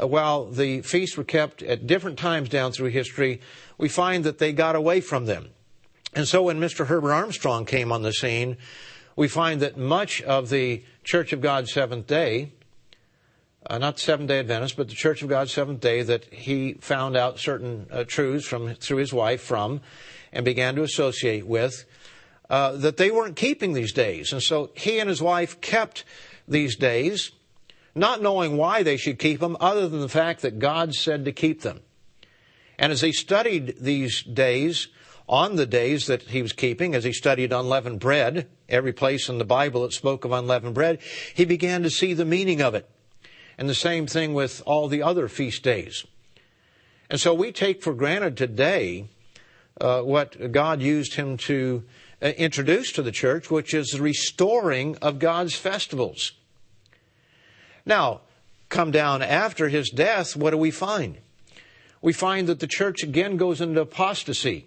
[0.00, 3.40] uh, while the feasts were kept at different times down through history,
[3.78, 5.50] we find that they got away from them.
[6.14, 6.86] And so when Mr.
[6.86, 8.56] Herbert Armstrong came on the scene,
[9.14, 12.52] we find that much of the Church of God Seventh Day,
[13.66, 17.16] uh, not Seventh Day Adventist, but the Church of God Seventh Day, that he found
[17.16, 19.80] out certain uh, truths from through his wife from,
[20.32, 21.84] and began to associate with,
[22.50, 26.04] uh, that they weren't keeping these days, and so he and his wife kept
[26.46, 27.32] these days,
[27.94, 31.32] not knowing why they should keep them, other than the fact that God said to
[31.32, 31.80] keep them.
[32.78, 34.88] And as he studied these days,
[35.28, 39.38] on the days that he was keeping, as he studied unleavened bread, every place in
[39.38, 40.98] the Bible that spoke of unleavened bread,
[41.34, 42.88] he began to see the meaning of it.
[43.58, 46.06] And the same thing with all the other feast days.
[47.10, 49.08] And so we take for granted today
[49.80, 51.84] uh, what God used him to
[52.22, 56.32] uh, introduce to the church, which is the restoring of God's festivals.
[57.84, 58.22] Now,
[58.68, 61.18] come down after his death, what do we find?
[62.00, 64.66] We find that the church again goes into apostasy.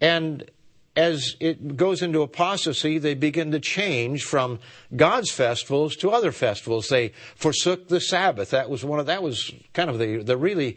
[0.00, 0.50] And
[0.96, 4.58] as it goes into apostasy, they begin to change from
[4.94, 6.88] God's festivals to other festivals.
[6.88, 8.50] They forsook the Sabbath.
[8.50, 10.76] That was one of that was kind of the the really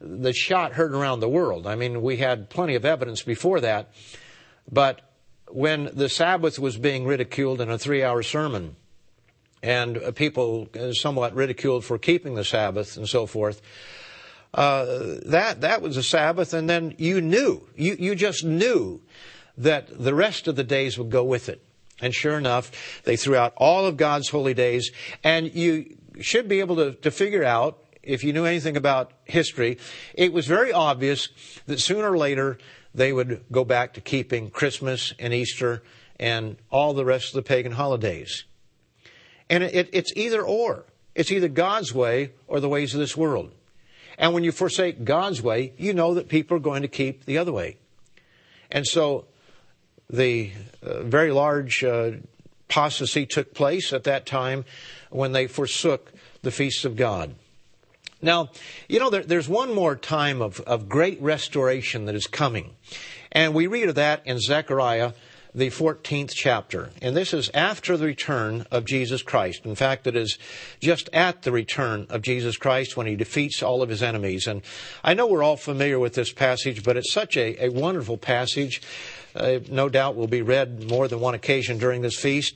[0.00, 1.66] the shot heard around the world.
[1.66, 3.90] I mean, we had plenty of evidence before that,
[4.70, 5.02] but
[5.48, 8.76] when the Sabbath was being ridiculed in a three-hour sermon,
[9.62, 13.60] and people somewhat ridiculed for keeping the Sabbath and so forth.
[14.54, 19.00] Uh, that that was a Sabbath, and then you knew, you you just knew
[19.58, 21.62] that the rest of the days would go with it.
[22.00, 24.90] And sure enough, they threw out all of God's holy days,
[25.22, 29.78] and you should be able to, to figure out if you knew anything about history,
[30.14, 31.28] it was very obvious
[31.66, 32.58] that sooner or later
[32.94, 35.82] they would go back to keeping Christmas and Easter
[36.18, 38.44] and all the rest of the pagan holidays.
[39.50, 40.86] And it, it's either or.
[41.14, 43.52] It's either God's way or the ways of this world.
[44.18, 47.38] And when you forsake God's way, you know that people are going to keep the
[47.38, 47.76] other way.
[48.70, 49.26] And so
[50.10, 50.50] the
[50.82, 52.12] uh, very large uh,
[52.68, 54.64] apostasy took place at that time
[55.10, 56.12] when they forsook
[56.42, 57.34] the feasts of God.
[58.20, 58.50] Now,
[58.88, 62.74] you know, there, there's one more time of, of great restoration that is coming.
[63.30, 65.12] And we read of that in Zechariah
[65.54, 66.90] the 14th chapter.
[67.00, 69.64] And this is after the return of Jesus Christ.
[69.64, 70.38] In fact, it is
[70.80, 74.46] just at the return of Jesus Christ when he defeats all of his enemies.
[74.46, 74.62] And
[75.02, 78.82] I know we're all familiar with this passage, but it's such a, a wonderful passage.
[79.34, 82.54] Uh, no doubt will be read more than one occasion during this feast.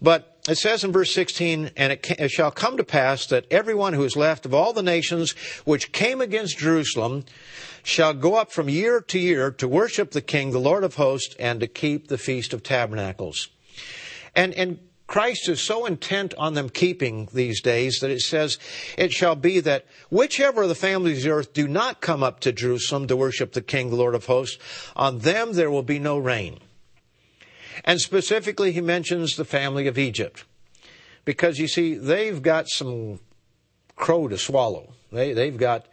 [0.00, 4.04] But it says in verse 16, and it, shall come to pass that everyone who
[4.04, 5.32] is left of all the nations
[5.64, 7.24] which came against Jerusalem
[7.82, 11.36] shall go up from year to year to worship the King, the Lord of hosts,
[11.38, 13.48] and to keep the Feast of Tabernacles.
[14.34, 18.58] And, and Christ is so intent on them keeping these days that it says,
[18.96, 22.40] It shall be that whichever of the families of the earth do not come up
[22.40, 24.58] to Jerusalem to worship the King, the Lord of hosts,
[24.94, 26.60] on them there will be no rain.
[27.84, 30.44] And specifically, he mentions the family of Egypt.
[31.24, 33.20] Because you see, they've got some
[33.96, 34.92] crow to swallow.
[35.12, 35.86] They, they've got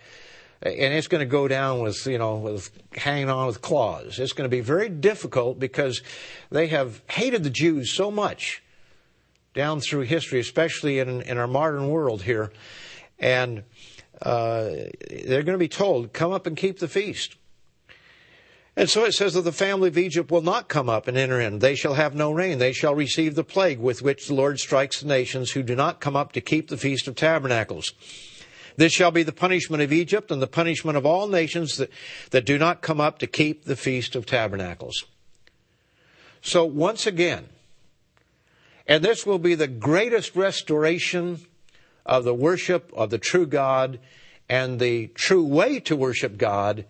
[0.65, 4.19] and it's going to go down with you know with hanging on with claws.
[4.19, 6.01] It's going to be very difficult because
[6.49, 8.63] they have hated the Jews so much
[9.53, 12.51] down through history, especially in in our modern world here,
[13.19, 13.63] and
[14.21, 14.69] uh,
[15.09, 17.35] they're going to be told, "Come up and keep the feast."
[18.77, 21.39] And so it says that the family of Egypt will not come up and enter
[21.39, 21.59] in.
[21.59, 22.57] They shall have no rain.
[22.57, 26.01] They shall receive the plague with which the Lord strikes the nations who do not
[26.01, 27.93] come up to keep the Feast of Tabernacles.
[28.75, 31.89] This shall be the punishment of Egypt and the punishment of all nations that,
[32.31, 35.05] that do not come up to keep the Feast of Tabernacles.
[36.41, 37.47] So once again,
[38.87, 41.39] and this will be the greatest restoration
[42.05, 43.99] of the worship of the true God
[44.49, 46.85] and the true way to worship God.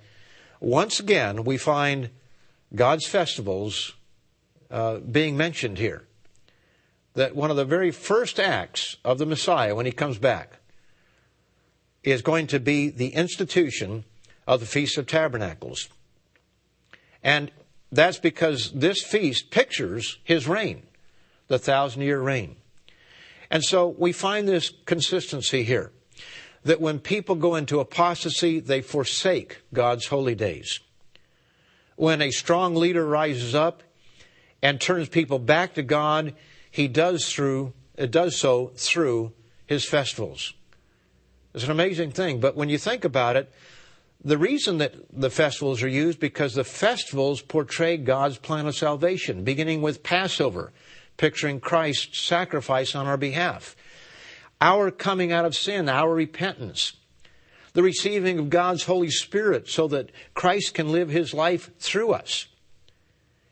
[0.66, 2.10] Once again, we find
[2.74, 3.94] God's festivals
[4.72, 6.08] uh, being mentioned here.
[7.14, 10.54] That one of the very first acts of the Messiah when he comes back
[12.04, 14.06] is going to be the institution
[14.48, 15.88] of the Feast of Tabernacles.
[17.22, 17.52] And
[17.92, 20.82] that's because this feast pictures his reign,
[21.48, 22.56] the thousand year reign.
[23.52, 25.92] And so we find this consistency here
[26.66, 30.80] that when people go into apostasy, they forsake God's holy days.
[31.96, 33.84] When a strong leader rises up
[34.62, 36.34] and turns people back to God,
[36.70, 39.32] he does through it does so through
[39.66, 40.54] his festivals.
[41.54, 42.42] It's an amazing thing.
[42.42, 43.54] But when you think about it,
[44.22, 49.46] the reason that the festivals are used because the festivals portray God's plan of salvation,
[49.46, 50.74] beginning with Passover,
[51.16, 53.78] picturing Christ's sacrifice on our behalf,
[54.62, 56.94] our coming out of sin, our repentance,
[57.74, 62.48] the receiving of God's Holy Spirit so that Christ can live his life through us,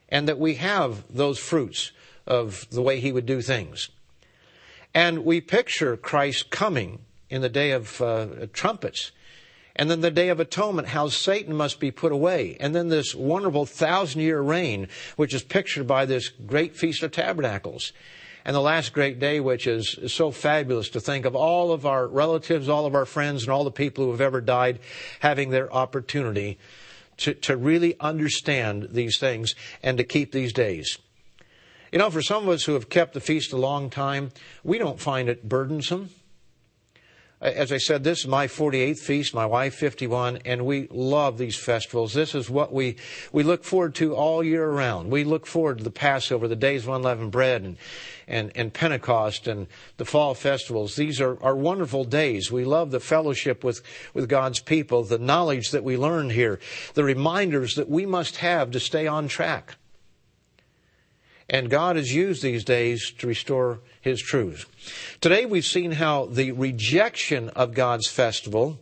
[0.09, 1.91] and that we have those fruits
[2.25, 3.89] of the way he would do things.
[4.93, 6.99] And we picture Christ coming
[7.29, 9.11] in the day of uh, trumpets.
[9.75, 12.57] And then the day of atonement, how Satan must be put away.
[12.59, 17.11] And then this wonderful thousand year reign, which is pictured by this great Feast of
[17.11, 17.91] Tabernacles.
[18.45, 21.85] And the last great day, which is, is so fabulous to think of all of
[21.85, 24.79] our relatives, all of our friends, and all the people who have ever died
[25.21, 26.57] having their opportunity
[27.17, 30.97] to, to really understand these things and to keep these days.
[31.91, 34.31] You know, for some of us who have kept the feast a long time,
[34.63, 36.09] we don't find it burdensome.
[37.43, 41.57] As I said, this is my 48th feast, my wife 51, and we love these
[41.57, 42.13] festivals.
[42.13, 42.95] This is what we,
[43.33, 45.11] we look forward to all year round.
[45.11, 47.75] We look forward to the Passover, the days of unleavened bread, and,
[48.29, 49.67] and, and Pentecost, and
[49.97, 50.95] the fall festivals.
[50.95, 52.49] These are, are wonderful days.
[52.49, 53.81] We love the fellowship with,
[54.13, 56.61] with God's people, the knowledge that we learn here,
[56.93, 59.75] the reminders that we must have to stay on track.
[61.53, 64.65] And God has used these days to restore His truths.
[65.21, 68.79] Today we've seen how the rejection of God's festival,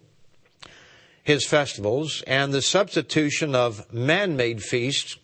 [1.21, 5.17] His festivals, and the substitution of man-made feasts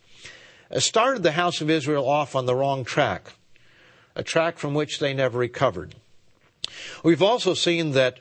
[0.78, 3.32] started the house of Israel off on the wrong track,
[4.14, 5.95] a track from which they never recovered.
[7.02, 8.20] We've also seen that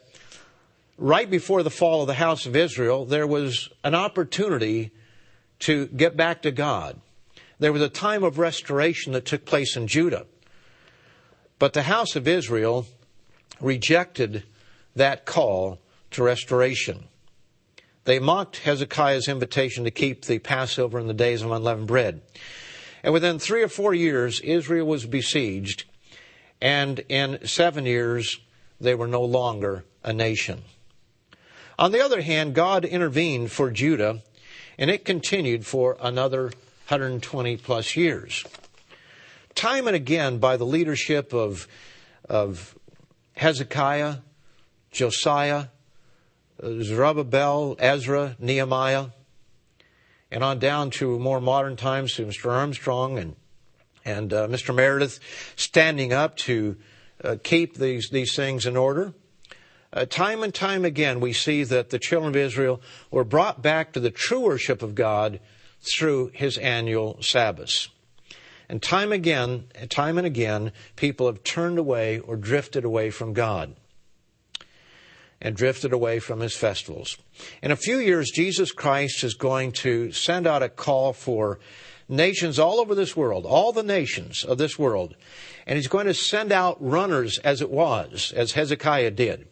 [0.96, 4.92] right before the fall of the house of Israel, there was an opportunity
[5.58, 7.00] to get back to God.
[7.58, 10.26] There was a time of restoration that took place in Judah.
[11.58, 12.86] But the house of Israel
[13.60, 14.44] rejected
[14.94, 15.78] that call
[16.10, 17.04] to restoration.
[18.04, 22.20] They mocked Hezekiah's invitation to keep the Passover and the days of unleavened bread.
[23.02, 25.84] And within three or four years, Israel was besieged,
[26.60, 28.38] and in seven years,
[28.80, 30.62] they were no longer a nation.
[31.78, 34.22] On the other hand, God intervened for Judah,
[34.78, 36.52] and it continued for another
[36.86, 38.44] 120 plus years.
[39.56, 41.66] Time and again, by the leadership of,
[42.28, 42.78] of
[43.36, 44.18] Hezekiah,
[44.92, 45.66] Josiah,
[46.62, 49.06] Zerubbabel, Ezra, Nehemiah,
[50.30, 52.52] and on down to more modern times to Mr.
[52.52, 53.34] Armstrong and
[54.04, 54.72] and uh, Mr.
[54.72, 55.18] Meredith
[55.56, 56.76] standing up to
[57.24, 59.12] uh, keep these these things in order.
[59.92, 62.80] Uh, time and time again, we see that the children of Israel
[63.10, 65.40] were brought back to the true worship of God
[65.92, 67.88] through his annual Sabbaths.
[68.68, 73.76] And time again, time and again, people have turned away or drifted away from God
[75.40, 77.16] and drifted away from his festivals.
[77.62, 81.58] In a few years, Jesus Christ is going to send out a call for
[82.08, 85.14] nations all over this world, all the nations of this world,
[85.66, 89.48] and he's going to send out runners as it was, as Hezekiah did.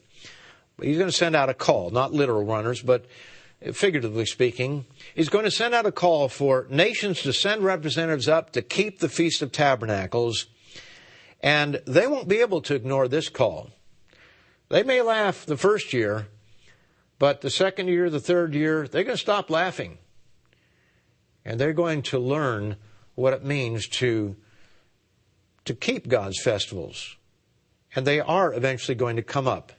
[0.80, 3.06] He's going to send out a call, not literal runners, but
[3.72, 4.84] figuratively speaking,
[5.14, 8.98] is going to send out a call for nations to send representatives up to keep
[8.98, 10.46] the Feast of Tabernacles,
[11.40, 13.70] and they won't be able to ignore this call.
[14.68, 16.28] They may laugh the first year,
[17.18, 19.98] but the second year, the third year, they're going to stop laughing.
[21.44, 22.76] And they're going to learn
[23.14, 24.36] what it means to,
[25.66, 27.16] to keep God's festivals.
[27.94, 29.72] And they are eventually going to come up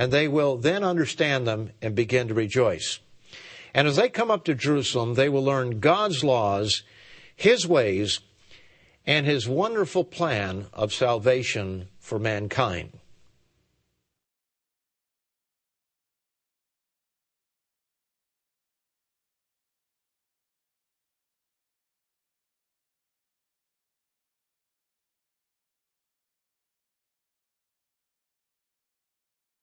[0.00, 3.00] and they will then understand them and begin to rejoice.
[3.74, 6.84] And as they come up to Jerusalem, they will learn God's laws,
[7.36, 8.20] His ways,
[9.04, 12.98] and His wonderful plan of salvation for mankind.